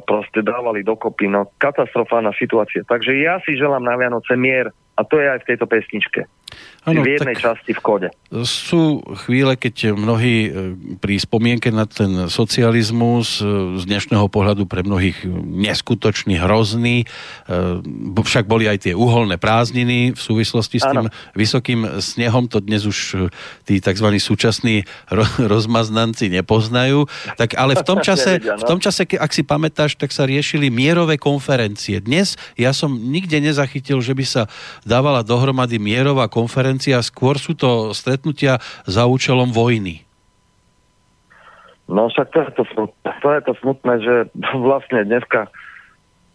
proste 0.05 0.43
dávali 0.43 0.85
dokopy. 0.85 1.31
No, 1.31 1.49
katastrofálna 1.57 2.35
situácia. 2.37 2.83
Takže 2.85 3.17
ja 3.23 3.39
si 3.47 3.57
želám 3.57 3.87
na 3.87 3.95
Vianoce 3.97 4.35
mier 4.35 4.75
a 5.03 5.05
to 5.05 5.19
je 5.19 5.27
aj 5.27 5.43
v 5.43 5.49
tejto 5.51 5.67
pesničke. 5.67 6.31
Ano, 6.83 7.07
v 7.07 7.15
jednej 7.15 7.39
časti 7.39 7.79
v 7.79 7.81
kode. 7.81 8.09
Sú 8.43 9.07
chvíle, 9.23 9.55
keď 9.55 9.95
mnohí 9.95 10.51
e, 10.51 10.75
pri 10.99 11.15
spomienke 11.15 11.71
na 11.71 11.87
ten 11.87 12.27
socializmus 12.27 13.39
e, 13.39 13.79
z 13.79 13.87
dnešného 13.87 14.27
pohľadu 14.27 14.67
pre 14.67 14.83
mnohých 14.83 15.23
neskutočný, 15.63 16.43
hrozný, 16.43 17.07
e, 17.07 18.19
však 18.19 18.51
boli 18.51 18.67
aj 18.67 18.91
tie 18.91 18.95
uholné 18.99 19.39
prázdniny 19.39 20.19
v 20.19 20.21
súvislosti 20.21 20.83
s 20.83 20.91
tým 20.91 21.07
ano. 21.07 21.15
vysokým 21.39 22.03
snehom, 22.03 22.51
to 22.51 22.59
dnes 22.59 22.83
už 22.83 23.31
tí 23.63 23.79
tzv. 23.79 24.19
súčasní 24.19 24.83
rozmaznanci 25.39 26.35
nepoznajú. 26.35 27.07
Tak 27.39 27.55
ale 27.55 27.79
v 27.79 27.87
tom 27.87 28.03
čase, 28.11 28.43
v 28.43 28.65
tom 28.67 28.83
čase, 28.83 29.07
ak 29.07 29.31
si 29.31 29.47
pamätáš, 29.47 29.95
tak 29.95 30.11
sa 30.11 30.27
riešili 30.27 30.67
mierové 30.67 31.15
konferencie. 31.15 32.03
Dnes 32.03 32.35
ja 32.59 32.75
som 32.75 32.91
nikde 32.91 33.39
nezachytil, 33.39 34.03
že 34.03 34.19
by 34.19 34.25
sa 34.27 34.43
dávala 34.93 35.25
dohromady 35.25 35.81
mierová 35.81 36.29
konferencia 36.29 37.01
skôr 37.01 37.41
sú 37.41 37.57
to 37.57 37.97
stretnutia 37.97 38.61
za 38.85 39.09
účelom 39.09 39.49
vojny. 39.49 40.05
No 41.89 42.13
však 42.13 42.29
to 42.29 42.39
je 42.45 42.51
to, 42.61 42.65
to 43.01 43.29
je 43.33 43.41
to 43.49 43.53
smutné, 43.65 43.95
že 44.05 44.15
vlastne 44.69 45.09
dneska 45.09 45.49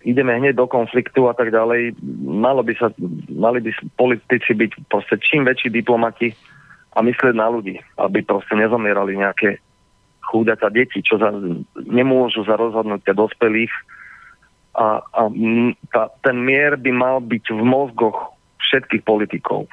ideme 0.01 0.33
hneď 0.33 0.57
do 0.57 0.65
konfliktu 0.65 1.29
a 1.29 1.37
tak 1.37 1.53
ďalej. 1.53 1.93
Malo 2.25 2.65
by 2.65 2.73
sa, 2.81 2.89
mali 3.29 3.61
by 3.61 3.69
politici 3.93 4.57
byť 4.57 4.71
proste 4.89 5.21
čím 5.21 5.45
väčší 5.45 5.69
diplomati 5.69 6.33
a 6.97 7.05
myslieť 7.05 7.35
na 7.37 7.51
ľudí, 7.51 7.77
aby 8.01 8.25
proste 8.25 8.57
nezomierali 8.57 9.19
nejaké 9.19 9.61
chúďata 10.27 10.73
deti, 10.73 10.99
čo 11.05 11.21
za, 11.21 11.29
nemôžu 11.87 12.43
za 12.43 12.57
rozhodnutia 12.59 13.15
dospelých 13.15 13.71
a, 14.77 15.01
a 15.01 15.21
tá, 15.89 16.13
ten 16.21 16.37
mier 16.37 16.77
by 16.77 16.91
mal 16.93 17.17
byť 17.17 17.49
v 17.49 17.61
mozgoch 17.65 18.36
všetkých 18.67 19.07
politikov 19.07 19.71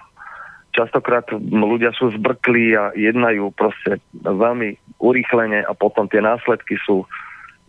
častokrát 0.74 1.24
ľudia 1.38 1.94
sú 1.94 2.10
zbrklí 2.18 2.74
a 2.74 2.90
jednajú 2.98 3.54
proste 3.54 4.02
veľmi 4.26 4.98
urýchlene 4.98 5.62
a 5.62 5.72
potom 5.72 6.10
tie 6.10 6.18
následky 6.18 6.74
sú 6.82 7.06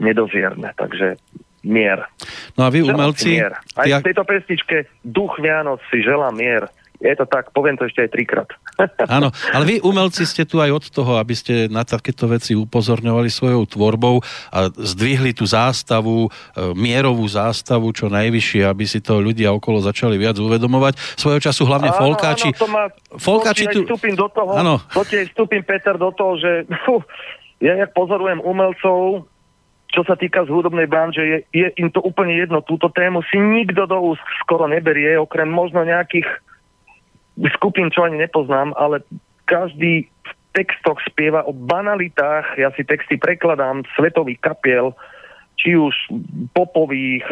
nedozierne. 0.02 0.74
Takže 0.74 1.22
mier. 1.62 2.02
No 2.58 2.66
a 2.66 2.70
vy 2.74 2.82
umelci... 2.82 3.38
Mier. 3.38 3.54
Aj 3.78 3.86
v 3.86 4.02
tejto 4.02 4.26
pesničke 4.26 4.90
Duch 5.06 5.38
Vianoc 5.38 5.80
si 5.94 6.02
želá 6.02 6.34
mier 6.34 6.66
je 7.00 7.16
to 7.16 7.26
tak, 7.28 7.52
poviem 7.52 7.76
to 7.76 7.88
ešte 7.88 8.08
aj 8.08 8.10
trikrát. 8.12 8.50
Áno, 9.18 9.32
ale 9.52 9.64
vy 9.64 9.76
umelci 9.84 10.24
ste 10.24 10.48
tu 10.48 10.60
aj 10.64 10.72
od 10.72 10.86
toho, 10.92 11.20
aby 11.20 11.36
ste 11.36 11.68
na 11.68 11.84
takéto 11.84 12.28
veci 12.28 12.56
upozorňovali 12.56 13.28
svojou 13.28 13.68
tvorbou 13.68 14.24
a 14.52 14.72
zdvihli 14.72 15.36
tú 15.36 15.44
zástavu, 15.48 16.28
e, 16.28 16.30
mierovú 16.76 17.24
zástavu 17.28 17.92
čo 17.92 18.08
najvyššie, 18.12 18.64
aby 18.68 18.86
si 18.88 19.04
to 19.04 19.20
ľudia 19.20 19.52
okolo 19.52 19.84
začali 19.84 20.16
viac 20.16 20.40
uvedomovať. 20.40 21.20
Svojho 21.20 21.40
času 21.44 21.68
hlavne 21.68 21.92
áno, 21.92 22.00
folkáči. 22.00 22.50
Áno, 22.56 22.60
to 22.60 22.68
má, 22.72 22.84
folkáči 23.16 23.66
tu... 23.72 23.84
vstúpim 23.84 24.16
do 24.16 24.28
toho, 24.32 24.52
áno. 24.56 24.76
to 24.92 25.04
vstúpim, 25.04 25.64
Peter, 25.64 25.96
do 26.00 26.12
toho, 26.16 26.40
že 26.40 26.52
fú, 26.88 27.04
ja 27.60 27.76
jak 27.76 27.92
pozorujem 27.96 28.44
umelcov, 28.44 29.28
čo 29.96 30.02
sa 30.04 30.20
týka 30.20 30.44
z 30.44 30.52
hudobnej 30.52 30.92
branže, 30.92 31.24
je, 31.24 31.38
je 31.56 31.68
im 31.80 31.88
to 31.88 32.04
úplne 32.04 32.36
jedno. 32.36 32.60
Túto 32.60 32.92
tému 32.92 33.24
si 33.32 33.40
nikto 33.40 33.88
do 33.88 34.12
úst 34.12 34.24
skoro 34.44 34.68
neberie, 34.68 35.16
okrem 35.16 35.48
možno 35.48 35.88
nejakých 35.88 36.28
skupín, 37.56 37.92
čo 37.92 38.08
ani 38.08 38.20
nepoznám, 38.22 38.72
ale 38.80 39.04
každý 39.46 40.08
v 40.08 40.32
textoch 40.56 40.98
spieva 41.04 41.44
o 41.44 41.52
banalitách, 41.52 42.56
ja 42.56 42.72
si 42.74 42.88
texty 42.88 43.20
prekladám 43.20 43.84
svetových 44.00 44.40
kapiel, 44.40 44.96
či 45.56 45.76
už 45.76 45.96
popových, 46.52 47.24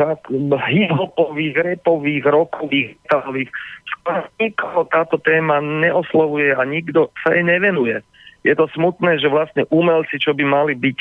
hip-hopových, 0.72 1.56
repových, 1.60 2.24
rockových, 2.24 2.96
metálových. 3.04 3.52
Nikoho 4.40 4.88
táto 4.88 5.20
téma 5.20 5.60
neoslovuje 5.60 6.56
a 6.56 6.64
nikto 6.64 7.12
sa 7.24 7.36
jej 7.36 7.44
nevenuje. 7.44 8.00
Je 8.44 8.56
to 8.56 8.68
smutné, 8.76 9.20
že 9.20 9.32
vlastne 9.32 9.64
umelci, 9.72 10.20
čo 10.20 10.36
by 10.36 10.44
mali 10.44 10.76
byť 10.76 11.00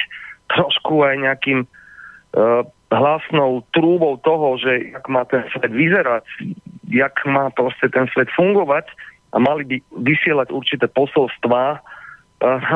trošku 0.50 1.02
aj 1.02 1.14
nejakým 1.26 1.66
uh, 1.66 2.62
hlasnou 2.90 3.66
trúbou 3.74 4.18
toho, 4.22 4.58
že 4.58 4.94
jak 4.94 5.06
má 5.10 5.26
ten 5.26 5.42
svet 5.50 5.70
vyzerať, 5.70 6.22
jak 6.92 7.24
má 7.24 7.48
proste 7.56 7.88
ten 7.88 8.04
svet 8.12 8.28
fungovať 8.36 8.84
a 9.32 9.40
mali 9.40 9.64
by 9.64 9.76
vysielať 10.04 10.52
určité 10.52 10.84
posolstvá. 10.92 11.80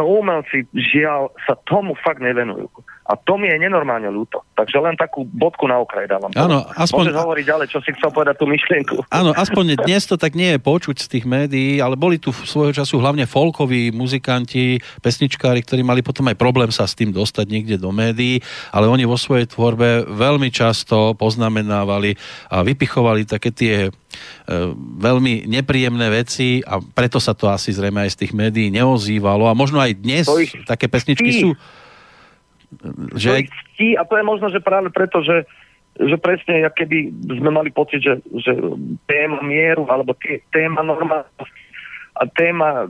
Umelci 0.01 0.65
žiaľ 0.73 1.29
sa 1.45 1.55
tomu 1.69 1.93
fakt 2.01 2.25
nevenujú. 2.25 2.73
A 3.07 3.15
to 3.15 3.39
mi 3.39 3.47
je 3.47 3.57
nenormálne 3.63 4.11
ľúto. 4.11 4.43
Takže 4.59 4.83
len 4.83 4.99
takú 4.99 5.23
bodku 5.23 5.71
na 5.71 5.79
okraj 5.79 6.11
dávam. 6.11 6.27
Áno, 6.35 6.67
aspoň... 6.75 7.15
Môžeš 7.15 7.23
hovoriť 7.23 7.45
ďalej, 7.47 7.67
čo 7.71 7.79
si 7.87 7.91
chcel 7.95 8.11
povedať 8.11 8.35
tú 8.43 8.51
myšlienku. 8.51 8.97
Áno, 9.15 9.31
aspoň 9.31 9.65
dnes 9.87 10.03
to 10.11 10.19
tak 10.19 10.35
nie 10.35 10.55
je 10.55 10.59
počuť 10.59 10.97
z 10.99 11.07
tých 11.07 11.25
médií, 11.25 11.79
ale 11.79 11.95
boli 11.95 12.19
tu 12.19 12.35
svojho 12.35 12.75
času 12.75 12.99
hlavne 12.99 13.31
folkoví 13.31 13.95
muzikanti, 13.95 14.83
pesničkári, 14.99 15.63
ktorí 15.63 15.87
mali 15.87 16.03
potom 16.03 16.27
aj 16.27 16.35
problém 16.35 16.75
sa 16.75 16.83
s 16.83 16.99
tým 16.99 17.15
dostať 17.15 17.47
niekde 17.47 17.79
do 17.79 17.95
médií, 17.95 18.43
ale 18.75 18.91
oni 18.91 19.07
vo 19.07 19.15
svojej 19.15 19.47
tvorbe 19.47 20.03
veľmi 20.11 20.51
často 20.51 21.15
poznamenávali 21.15 22.19
a 22.51 22.67
vypichovali 22.67 23.23
také 23.23 23.55
tie 23.55 23.75
e, 23.87 23.91
veľmi 24.99 25.47
nepríjemné 25.47 26.11
veci 26.11 26.59
a 26.67 26.83
preto 26.83 27.23
sa 27.23 27.39
to 27.39 27.47
asi 27.47 27.71
zrejme 27.71 28.03
aj 28.03 28.19
z 28.19 28.21
tých 28.27 28.33
médií 28.35 28.75
neozývalo 28.75 29.47
a 29.47 29.55
možno 29.55 29.79
aj 29.79 29.95
dnes 29.95 30.27
také 30.67 30.91
pesničky 30.91 31.31
sú 31.31 31.55
že... 33.17 33.49
Ctí, 33.75 33.97
a 33.97 34.05
to 34.05 34.17
je 34.17 34.25
možno, 34.25 34.49
že 34.53 34.65
práve 34.65 34.89
preto, 34.93 35.21
že, 35.21 35.45
že 35.97 36.17
presne, 36.17 36.65
keby 36.73 37.13
sme 37.41 37.51
mali 37.53 37.71
pocit, 37.73 38.01
že, 38.03 38.21
že 38.41 38.53
téma 39.09 39.41
mieru, 39.45 39.89
alebo 39.89 40.17
téma 40.53 40.81
normálnosti 40.81 41.67
a 42.17 42.25
téma 42.33 42.89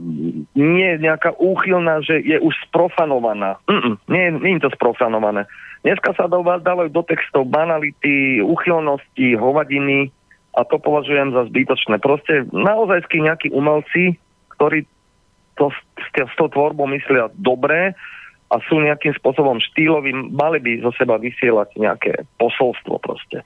nie 0.55 0.87
je 0.95 0.99
nejaká 1.03 1.34
úchylná, 1.34 1.99
že 2.07 2.22
je 2.22 2.39
už 2.39 2.55
sprofanovaná. 2.70 3.59
Mm-mm, 3.66 3.99
nie, 4.07 4.30
nie 4.39 4.55
je 4.59 4.70
to 4.70 4.78
sprofanované. 4.78 5.51
Dneska 5.82 6.14
sa 6.14 6.30
dávajú 6.30 6.91
do 6.95 7.03
textov 7.03 7.51
banality, 7.51 8.39
úchylnosti, 8.43 9.34
hovadiny 9.34 10.14
a 10.55 10.62
to 10.62 10.78
považujem 10.78 11.34
za 11.34 11.51
zbytočné. 11.51 11.99
Proste 11.99 12.47
naozaj 12.55 13.11
nejakí 13.11 13.51
umelci, 13.51 14.14
ktorí 14.55 14.87
to 15.59 15.74
s, 15.74 15.78
s 16.14 16.34
tou 16.39 16.47
tvorbou 16.47 16.87
myslia 16.87 17.28
dobre, 17.34 17.99
a 18.51 18.62
sú 18.70 18.78
nejakým 18.78 19.14
spôsobom 19.18 19.59
štýloví, 19.59 20.14
mali 20.30 20.59
by 20.62 20.86
zo 20.86 20.94
seba 20.94 21.18
vysielať 21.18 21.74
nejaké 21.78 22.12
posolstvo 22.38 23.03
proste. 23.03 23.42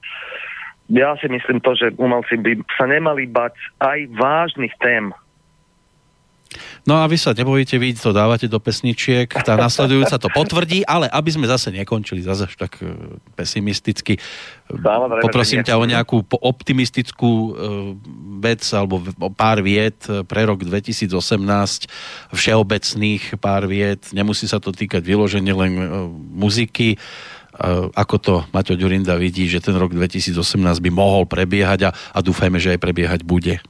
Ja 0.90 1.14
si 1.22 1.30
myslím 1.30 1.62
to, 1.62 1.78
že 1.78 1.94
umelci 1.96 2.34
by 2.36 2.60
sa 2.74 2.90
nemali 2.90 3.30
bať 3.30 3.54
aj 3.78 3.98
vážnych 4.18 4.74
tém. 4.82 5.14
No 6.82 6.98
a 6.98 7.06
vy 7.06 7.14
sa 7.14 7.30
nebojíte, 7.30 7.78
vy 7.78 7.94
to 7.94 8.10
dávate 8.10 8.50
do 8.50 8.58
pesničiek, 8.58 9.30
tá 9.30 9.54
nasledujúca 9.54 10.18
to 10.18 10.26
potvrdí, 10.34 10.82
ale 10.82 11.06
aby 11.06 11.30
sme 11.30 11.46
zase 11.46 11.70
nekončili 11.70 12.26
zase 12.26 12.50
tak 12.58 12.82
e, 12.82 12.90
pesimisticky, 13.38 14.18
Samozrejme, 14.66 15.22
poprosím 15.22 15.62
ťa 15.62 15.78
o 15.78 15.86
nejakú 15.86 16.26
optimistickú 16.26 17.30
e, 17.30 17.50
vec 18.42 18.66
alebo 18.74 18.98
pár 19.38 19.62
viet 19.62 20.02
pre 20.26 20.42
rok 20.42 20.66
2018, 20.66 21.14
všeobecných 22.34 23.38
pár 23.38 23.70
viet, 23.70 24.10
nemusí 24.10 24.50
sa 24.50 24.58
to 24.58 24.74
týkať 24.74 25.06
vyloženie 25.06 25.54
len 25.54 25.72
e, 25.78 25.86
muziky, 26.34 26.98
ako 27.92 28.16
to 28.16 28.34
Maťo 28.56 28.72
Ďurinda 28.72 29.20
vidí, 29.20 29.44
že 29.44 29.60
ten 29.60 29.76
rok 29.76 29.92
2018 29.92 30.32
by 30.80 30.90
mohol 30.94 31.28
prebiehať 31.28 31.80
a, 31.86 31.90
a 31.92 32.18
dúfajme, 32.24 32.56
že 32.56 32.72
aj 32.72 32.80
prebiehať 32.80 33.20
bude. 33.20 33.60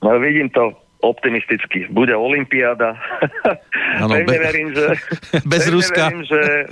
No 0.00 0.16
vidím 0.16 0.48
to 0.48 0.72
optimisticky. 1.06 1.86
Bude 1.90 2.16
Olympiáda. 2.16 2.98
Ano, 4.02 4.14
pevne 4.18 4.26
be- 4.26 4.42
verím, 4.42 4.68
že, 4.74 4.86
bez 5.52 5.70
Ruska. 5.70 6.10
Verím, 6.10 6.26
že 6.26 6.66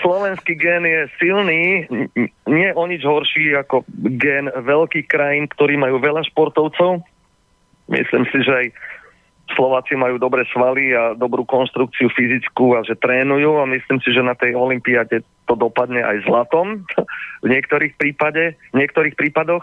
slovenský 0.00 0.56
gen 0.56 0.84
je 0.84 1.00
silný, 1.16 1.88
nie 2.48 2.70
o 2.76 2.84
nič 2.84 3.04
horší 3.04 3.56
ako 3.56 3.84
gen 4.20 4.52
veľkých 4.52 5.06
krajín, 5.08 5.48
ktorí 5.48 5.80
majú 5.80 6.00
veľa 6.00 6.24
športovcov. 6.32 7.00
Myslím 7.86 8.24
si, 8.34 8.42
že 8.42 8.52
aj 8.52 8.66
Slováci 9.54 9.94
majú 9.94 10.18
dobré 10.18 10.42
svaly 10.50 10.90
a 10.90 11.14
dobrú 11.14 11.46
konstrukciu 11.46 12.10
fyzickú 12.10 12.74
a 12.74 12.82
že 12.82 12.98
trénujú 12.98 13.62
a 13.62 13.70
myslím 13.70 14.02
si, 14.02 14.10
že 14.10 14.18
na 14.18 14.34
tej 14.34 14.58
olympiáde 14.58 15.22
to 15.46 15.54
dopadne 15.54 16.02
aj 16.02 16.26
zlatom 16.26 16.82
v 17.44 17.48
niektorých 17.54 17.94
prípade, 17.94 18.58
v 18.74 18.76
niektorých 18.82 19.14
prípadoch. 19.14 19.62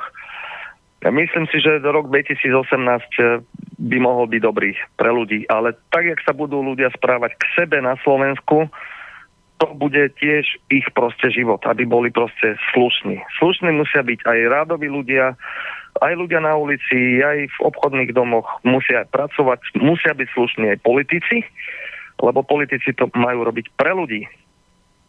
Myslím 1.04 1.52
si, 1.52 1.60
že 1.60 1.84
rok 1.84 2.08
2018 2.08 2.64
eh, 3.20 3.44
by 3.80 3.98
mohol 4.00 4.32
byť 4.32 4.42
dobrý 4.42 4.72
pre 4.96 5.12
ľudí, 5.12 5.44
ale 5.52 5.76
tak, 5.92 6.08
jak 6.08 6.20
sa 6.24 6.32
budú 6.32 6.64
ľudia 6.64 6.88
správať 6.96 7.36
k 7.36 7.44
sebe 7.60 7.84
na 7.84 8.00
Slovensku, 8.08 8.72
to 9.60 9.68
bude 9.80 10.16
tiež 10.20 10.44
ich 10.72 10.88
proste 10.92 11.32
život, 11.32 11.64
aby 11.64 11.88
boli 11.88 12.12
proste 12.12 12.60
slušní. 12.72 13.20
Slušní 13.40 13.72
musia 13.72 14.04
byť 14.04 14.28
aj 14.28 14.40
rádoví 14.52 14.92
ľudia, 14.92 15.36
aj 16.04 16.14
ľudia 16.20 16.44
na 16.44 16.56
ulici, 16.56 17.24
aj 17.24 17.48
v 17.48 17.58
obchodných 17.64 18.12
domoch 18.12 18.48
musia 18.68 19.08
pracovať, 19.08 19.80
musia 19.80 20.12
byť 20.16 20.28
slušní 20.36 20.66
aj 20.74 20.84
politici, 20.84 21.48
lebo 22.20 22.44
politici 22.44 22.92
to 22.96 23.08
majú 23.16 23.48
robiť 23.48 23.72
pre 23.80 23.96
ľudí 23.96 24.28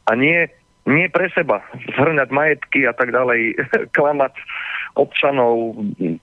a 0.07 0.13
nie, 0.15 0.47
nie 0.87 1.09
pre 1.09 1.33
seba. 1.33 1.65
Zhrňať 1.97 2.29
majetky 2.31 2.85
a 2.85 2.93
tak 2.93 3.11
ďalej, 3.11 3.59
klamať 3.97 4.35
občanov 4.95 5.75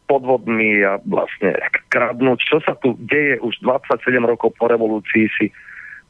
podvodmi 0.07 0.79
a 0.83 0.97
vlastne 1.03 1.59
kradnúť. 1.91 2.39
Čo 2.47 2.57
sa 2.63 2.73
tu 2.79 2.95
deje 3.03 3.39
už 3.43 3.59
27 3.63 4.15
rokov 4.23 4.55
po 4.55 4.71
revolúcii 4.71 5.27
si 5.35 5.51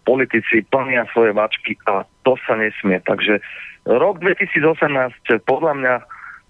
politici 0.06 0.66
plnia 0.70 1.10
svoje 1.14 1.34
vačky 1.34 1.78
a 1.90 2.06
to 2.26 2.38
sa 2.46 2.58
nesmie. 2.58 3.02
Takže 3.02 3.42
rok 3.86 4.22
2018 4.22 5.42
podľa 5.46 5.74
mňa 5.78 5.96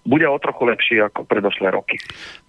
bude 0.02 0.26
o 0.26 0.38
trochu 0.42 0.62
lepší 0.66 0.96
ako 0.98 1.22
predošlé 1.24 1.70
roky. 1.70 1.94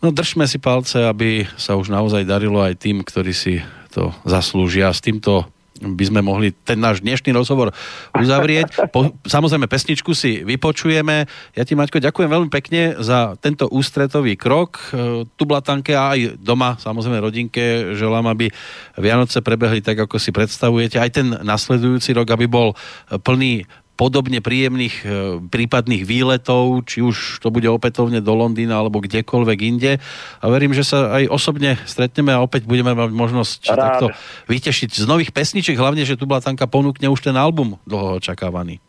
No 0.01 0.09
držme 0.09 0.49
si 0.49 0.57
palce, 0.57 1.05
aby 1.05 1.45
sa 1.53 1.77
už 1.77 1.93
naozaj 1.93 2.25
darilo 2.25 2.57
aj 2.59 2.81
tým, 2.81 3.05
ktorí 3.05 3.29
si 3.29 3.61
to 3.93 4.09
zaslúžia. 4.25 4.89
S 4.89 5.05
týmto 5.05 5.52
by 5.81 6.05
sme 6.05 6.21
mohli 6.21 6.53
ten 6.53 6.77
náš 6.77 7.01
dnešný 7.01 7.33
rozhovor 7.33 7.73
uzavrieť. 8.13 8.93
Po, 8.93 9.09
samozrejme, 9.25 9.65
pesničku 9.65 10.13
si 10.13 10.45
vypočujeme. 10.45 11.25
Ja 11.57 11.63
ti, 11.65 11.73
Maťko, 11.73 11.97
ďakujem 11.97 12.29
veľmi 12.29 12.49
pekne 12.53 12.93
za 13.01 13.33
tento 13.41 13.65
ústretový 13.73 14.37
krok. 14.37 14.77
E, 14.93 15.25
tu 15.25 15.43
Blatanke 15.49 15.97
a 15.97 16.13
aj 16.13 16.37
doma, 16.37 16.77
samozrejme 16.77 17.17
rodinke, 17.17 17.97
želám, 17.97 18.29
aby 18.29 18.53
Vianoce 19.01 19.41
prebehli 19.41 19.81
tak, 19.81 20.05
ako 20.05 20.21
si 20.21 20.29
predstavujete. 20.29 21.01
Aj 21.01 21.09
ten 21.09 21.33
nasledujúci 21.41 22.13
rok, 22.13 22.29
aby 22.29 22.45
bol 22.45 22.77
plný 23.25 23.65
podobne 23.93 24.41
príjemných 24.41 24.95
e, 25.01 25.05
prípadných 25.47 26.03
výletov, 26.03 26.81
či 26.89 27.05
už 27.05 27.39
to 27.39 27.53
bude 27.53 27.69
opätovne 27.69 28.19
do 28.19 28.33
Londýna 28.33 28.81
alebo 28.81 28.99
kdekoľvek 28.99 29.59
inde. 29.61 30.01
A 30.41 30.45
verím, 30.49 30.73
že 30.73 30.81
sa 30.81 31.13
aj 31.13 31.29
osobne 31.29 31.77
stretneme 31.85 32.33
a 32.33 32.41
opäť 32.41 32.65
budeme 32.65 32.97
mať 32.97 33.13
možnosť 33.13 33.59
Rád. 33.69 33.77
takto 33.77 34.05
vytešiť 34.49 34.89
z 34.97 35.05
nových 35.05 35.29
pesničiek, 35.29 35.77
hlavne, 35.77 36.01
že 36.03 36.17
tu 36.17 36.25
Blatanka 36.25 36.65
ponúkne 36.65 37.05
už 37.09 37.21
ten 37.21 37.37
album 37.37 37.77
dlho 37.85 38.17
očakávaný. 38.17 38.81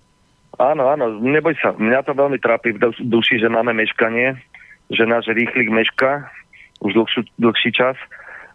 Áno, 0.55 0.87
áno, 0.87 1.19
neboj 1.19 1.59
sa, 1.59 1.75
mňa 1.75 2.07
to 2.07 2.15
veľmi 2.15 2.39
trápi 2.39 2.79
v 2.79 2.95
duši, 3.11 3.43
že 3.43 3.51
máme 3.51 3.75
meškanie, 3.75 4.39
že 4.87 5.03
náš 5.03 5.27
rýchlik 5.35 5.67
meška 5.67 6.31
už 6.79 6.95
dlhší, 6.95 7.21
dlhší 7.41 7.71
čas. 7.75 7.97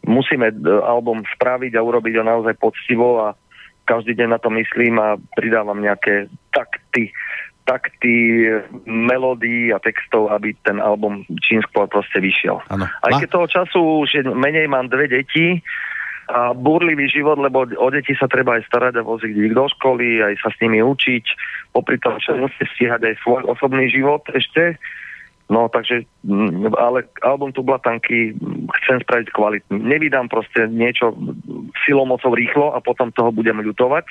Musíme 0.08 0.48
e, 0.48 0.56
album 0.86 1.28
spraviť 1.36 1.76
a 1.76 1.84
urobiť 1.84 2.14
ho 2.22 2.24
naozaj 2.24 2.56
poctivo 2.56 3.20
a 3.20 3.36
každý 3.90 4.14
deň 4.14 4.38
na 4.38 4.40
to 4.40 4.54
myslím 4.54 5.02
a 5.02 5.18
pridávam 5.34 5.82
nejaké 5.82 6.30
takty, 6.54 7.10
takty, 7.66 8.46
melódií 8.86 9.74
a 9.74 9.82
textov, 9.82 10.30
aby 10.30 10.54
ten 10.62 10.78
album 10.78 11.26
Čínskvo 11.42 11.90
proste 11.90 12.22
vyšiel. 12.22 12.62
Ano. 12.70 12.86
Aj 12.86 13.12
keď 13.18 13.30
toho 13.34 13.48
času 13.50 13.80
už 14.06 14.10
je 14.14 14.22
menej, 14.30 14.70
mám 14.70 14.94
dve 14.94 15.10
deti 15.10 15.58
a 16.30 16.54
burlivý 16.54 17.10
život, 17.10 17.42
lebo 17.42 17.66
o 17.66 17.88
deti 17.90 18.14
sa 18.14 18.30
treba 18.30 18.62
aj 18.62 18.70
starať 18.70 19.02
a 19.02 19.06
voziť 19.06 19.34
ich 19.34 19.54
do 19.58 19.66
školy, 19.66 20.22
aj 20.22 20.34
sa 20.46 20.54
s 20.54 20.62
nimi 20.62 20.78
učiť, 20.78 21.26
popri 21.74 21.98
tom, 21.98 22.22
že 22.22 22.38
musíte 22.38 22.70
stíhať 22.78 23.02
aj 23.02 23.16
svoj 23.26 23.42
osobný 23.50 23.90
život 23.90 24.22
ešte, 24.30 24.78
No 25.50 25.66
takže, 25.66 26.06
mm, 26.22 26.78
ale 26.78 27.10
album 27.26 27.50
Tublatanky 27.50 28.38
chcem 28.86 29.02
spraviť 29.02 29.28
kvalitný. 29.34 29.82
Nevydám 29.82 30.30
proste 30.30 30.70
niečo 30.70 31.18
silomocou 31.90 32.38
rýchlo 32.38 32.78
a 32.78 32.80
potom 32.80 33.10
toho 33.10 33.34
budem 33.34 33.58
ľutovať. 33.66 34.06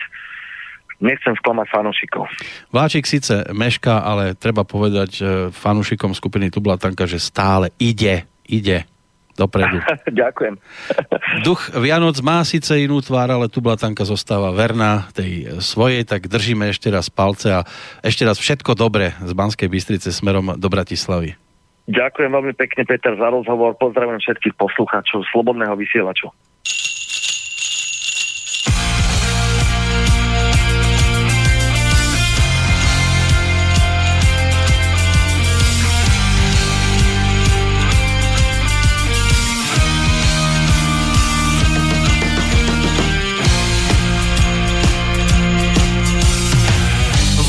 Nechcem 0.99 1.39
sklamať 1.39 1.71
fanúšikov. 1.71 2.27
Vláčik 2.75 3.07
síce 3.07 3.47
meška, 3.55 4.03
ale 4.03 4.35
treba 4.35 4.67
povedať 4.67 5.11
e, 5.15 5.23
fanúšikom 5.55 6.11
skupiny 6.11 6.51
Tublatanka, 6.51 7.07
že 7.07 7.23
stále 7.23 7.71
ide, 7.79 8.27
ide 8.51 8.83
dopredu. 9.39 9.79
Ďakujem. 10.23 10.59
Duch 11.47 11.71
Vianoc 11.79 12.19
má 12.27 12.43
síce 12.43 12.75
inú 12.83 12.99
tvár, 12.99 13.31
ale 13.31 13.47
tu 13.47 13.63
Blatanka 13.63 14.03
zostáva 14.03 14.51
verná 14.51 15.07
tej 15.15 15.63
svojej, 15.63 16.03
tak 16.03 16.27
držíme 16.27 16.67
ešte 16.75 16.91
raz 16.91 17.07
palce 17.07 17.55
a 17.55 17.63
ešte 18.03 18.27
raz 18.27 18.43
všetko 18.43 18.75
dobre 18.75 19.15
z 19.23 19.33
Banskej 19.33 19.71
Bystrice 19.71 20.11
smerom 20.11 20.59
do 20.59 20.67
Bratislavy. 20.67 21.39
Ďakujem 21.89 22.31
veľmi 22.35 22.53
pekne, 22.53 22.85
Peter, 22.85 23.17
za 23.17 23.33
rozhovor. 23.33 23.73
Pozdravujem 23.81 24.21
všetkých 24.21 24.61
poslucháčov 24.61 25.25
Slobodného 25.33 25.73
vysielaču. 25.73 26.29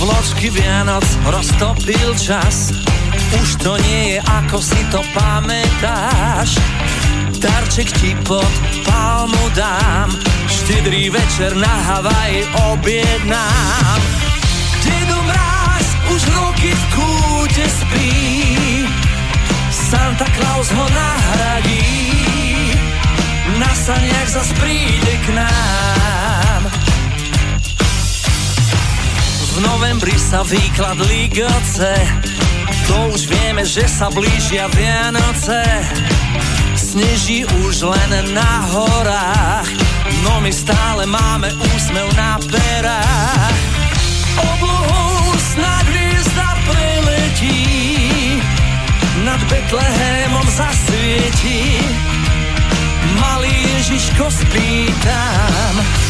Vločky 0.10 0.50
Vianoc 0.50 1.06
roztopil 1.30 2.18
čas. 2.18 2.74
Už 3.30 3.62
to 3.62 3.78
nie 3.78 4.18
je 4.18 4.20
ako 4.26 4.58
si 4.58 4.82
to 4.90 5.06
pamätáš. 5.14 6.58
Darček 7.38 7.94
ti 8.02 8.18
pod 8.26 8.50
palmu 8.90 9.54
dám. 9.54 10.10
Štedrý 10.50 11.14
večer 11.14 11.54
na 11.54 11.70
Havaji 11.70 12.42
objednám. 12.74 14.02
Dedo 14.82 15.22
mráz 15.30 15.88
už 16.10 16.22
roky 16.34 16.74
v 16.74 16.84
kúte 16.90 17.66
spí. 17.70 18.14
Santa 19.70 20.26
Claus 20.26 20.74
ho 20.74 20.86
nahradí. 20.90 21.86
Na 23.62 23.70
saniach 23.78 24.30
zas 24.34 24.50
príde 24.58 25.14
k 25.30 25.38
nám 25.38 26.19
novembri 29.62 30.16
sa 30.16 30.44
výklad 30.44 31.00
ligoce 31.08 31.92
To 32.88 33.14
už 33.14 33.28
vieme, 33.30 33.64
že 33.68 33.86
sa 33.86 34.10
blížia 34.10 34.68
Vianoce. 34.74 35.62
Sneží 36.76 37.46
už 37.68 37.86
len 37.86 38.34
na 38.34 38.54
horách 38.72 39.70
No 40.26 40.42
my 40.42 40.52
stále 40.54 41.06
máme 41.06 41.54
úsmev 41.76 42.08
na 42.18 42.42
perách. 42.50 43.58
Oblohou 44.40 45.36
snad 45.38 45.86
hviezda 45.86 46.50
preletí 46.66 47.62
Nad 49.28 49.42
Betlehémom 49.52 50.48
zasvietí 50.50 51.84
Malý 53.20 53.54
Ježiško 53.76 54.32
spýtam 54.32 56.09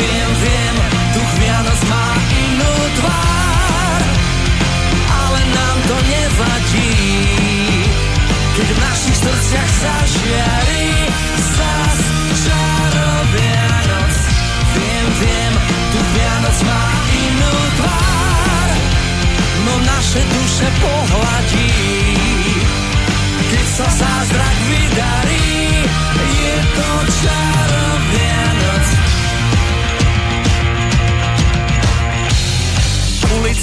Viem, 0.00 0.30
viem, 0.40 0.76
duch 1.12 1.32
Vianoc 1.36 1.80
má 1.92 2.08
inú 2.32 2.74
tvár 2.96 4.00
Ale 5.12 5.40
nám 5.52 5.76
to 5.84 5.96
nevadí. 6.08 6.96
Keď 8.56 8.68
v 8.72 8.78
našich 8.80 9.16
srdciach 9.20 9.70
zažiari 9.84 10.88
Zas 11.36 11.98
čaro 12.32 13.10
Vianoc 13.36 14.14
Viem, 14.72 15.06
viem, 15.20 15.52
duch 15.92 16.08
Vianoc 16.16 16.58
má 16.64 16.84
inú 17.12 17.54
No 19.68 19.76
naše 19.84 20.24
duše 20.24 20.68
pohladí. 20.80 21.76
Keď 23.52 23.66
sa 23.68 23.86
zázrak 23.86 24.56
vydarí 24.64 25.84
Je 26.16 26.56
to 26.72 26.88
čas. 27.20 27.39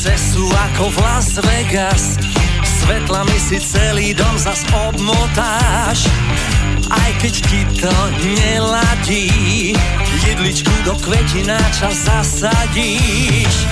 Ulice 0.08 0.39
sú 0.39 0.47
ako 0.47 0.88
v 0.88 0.97
Las 1.03 1.36
Vegas, 1.36 2.16
svetlami 2.64 3.36
si 3.43 3.60
celý 3.60 4.16
dom 4.16 4.39
zas 4.39 4.64
obmotáš. 4.72 6.08
Aj 6.88 7.12
keď 7.20 7.34
ti 7.43 7.68
to 7.76 7.91
neladí, 8.24 9.76
jedličku 10.24 10.72
do 10.88 10.95
kvetináča 11.03 11.91
zasadíš. 11.91 13.68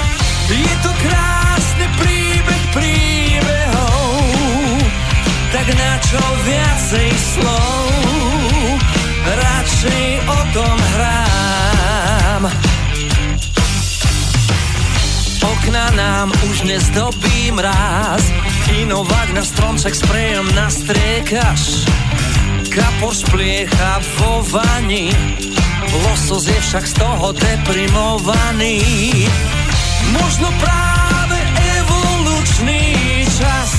Je 0.51 0.75
to 0.83 0.91
krásny 1.07 1.87
príbeh 2.03 2.63
príbehov, 2.75 4.19
tak 5.55 5.71
na 5.71 5.93
čo 6.03 6.19
viacej 6.19 7.11
slov, 7.15 7.87
radšej 9.23 10.07
o 10.19 10.39
tom 10.51 10.75
hrám. 10.99 12.74
Okna 15.45 15.91
nám 15.93 16.33
už 16.49 16.65
nezdobí 16.65 17.51
mráz, 17.53 18.33
inovák 18.81 19.29
na 19.37 19.45
stromček 19.45 19.93
sprejom 19.93 20.49
nastriekaš. 20.57 21.85
Kapor 22.73 23.13
spliecha 23.13 24.01
vo 24.17 24.41
vani, 24.49 25.13
losos 25.93 26.49
je 26.49 26.59
však 26.59 26.85
z 26.89 26.93
toho 26.97 27.29
deprimovaný. 27.37 28.81
Možno 30.17 30.49
práve 30.57 31.37
evolučný 31.77 32.83
čas 33.29 33.71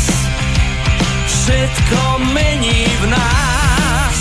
všetko 1.27 2.01
mení 2.31 2.87
v 3.03 3.05
nás. 3.11 4.19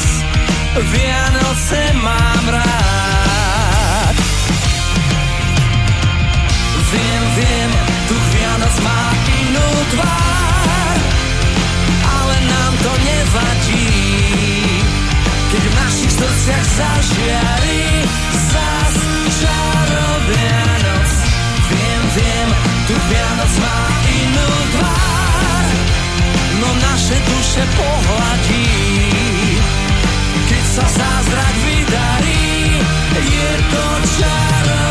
Vianoce 0.81 1.81
mám 2.01 2.45
rád. 2.49 3.14
Viem, 6.95 7.23
viem, 7.35 7.71
duch 8.07 8.25
Vianoc 8.31 8.75
má 8.79 9.01
inú 9.27 9.67
tvár, 9.91 10.97
ale 12.07 12.35
nám 12.47 12.73
to 12.79 12.91
nevadí. 13.03 13.91
Keď 15.51 15.63
v 15.67 15.73
našich 15.75 16.11
srdciach 16.15 16.65
zažiari 16.79 17.83
zás 18.31 18.95
čarovia 19.43 20.65
viem, 22.15 22.49
tu 22.87 22.95
Vianoc 23.11 23.53
má 23.59 23.79
inú 24.07 24.49
tvár, 24.75 25.65
no 26.63 26.69
naše 26.79 27.17
duše 27.19 27.63
pohladí. 27.75 28.71
Keď 30.45 30.63
sa 30.63 30.85
zázrak 30.85 31.55
vydarí, 31.65 32.79
je 33.19 33.51
to 33.71 33.85
čaro 34.21 34.84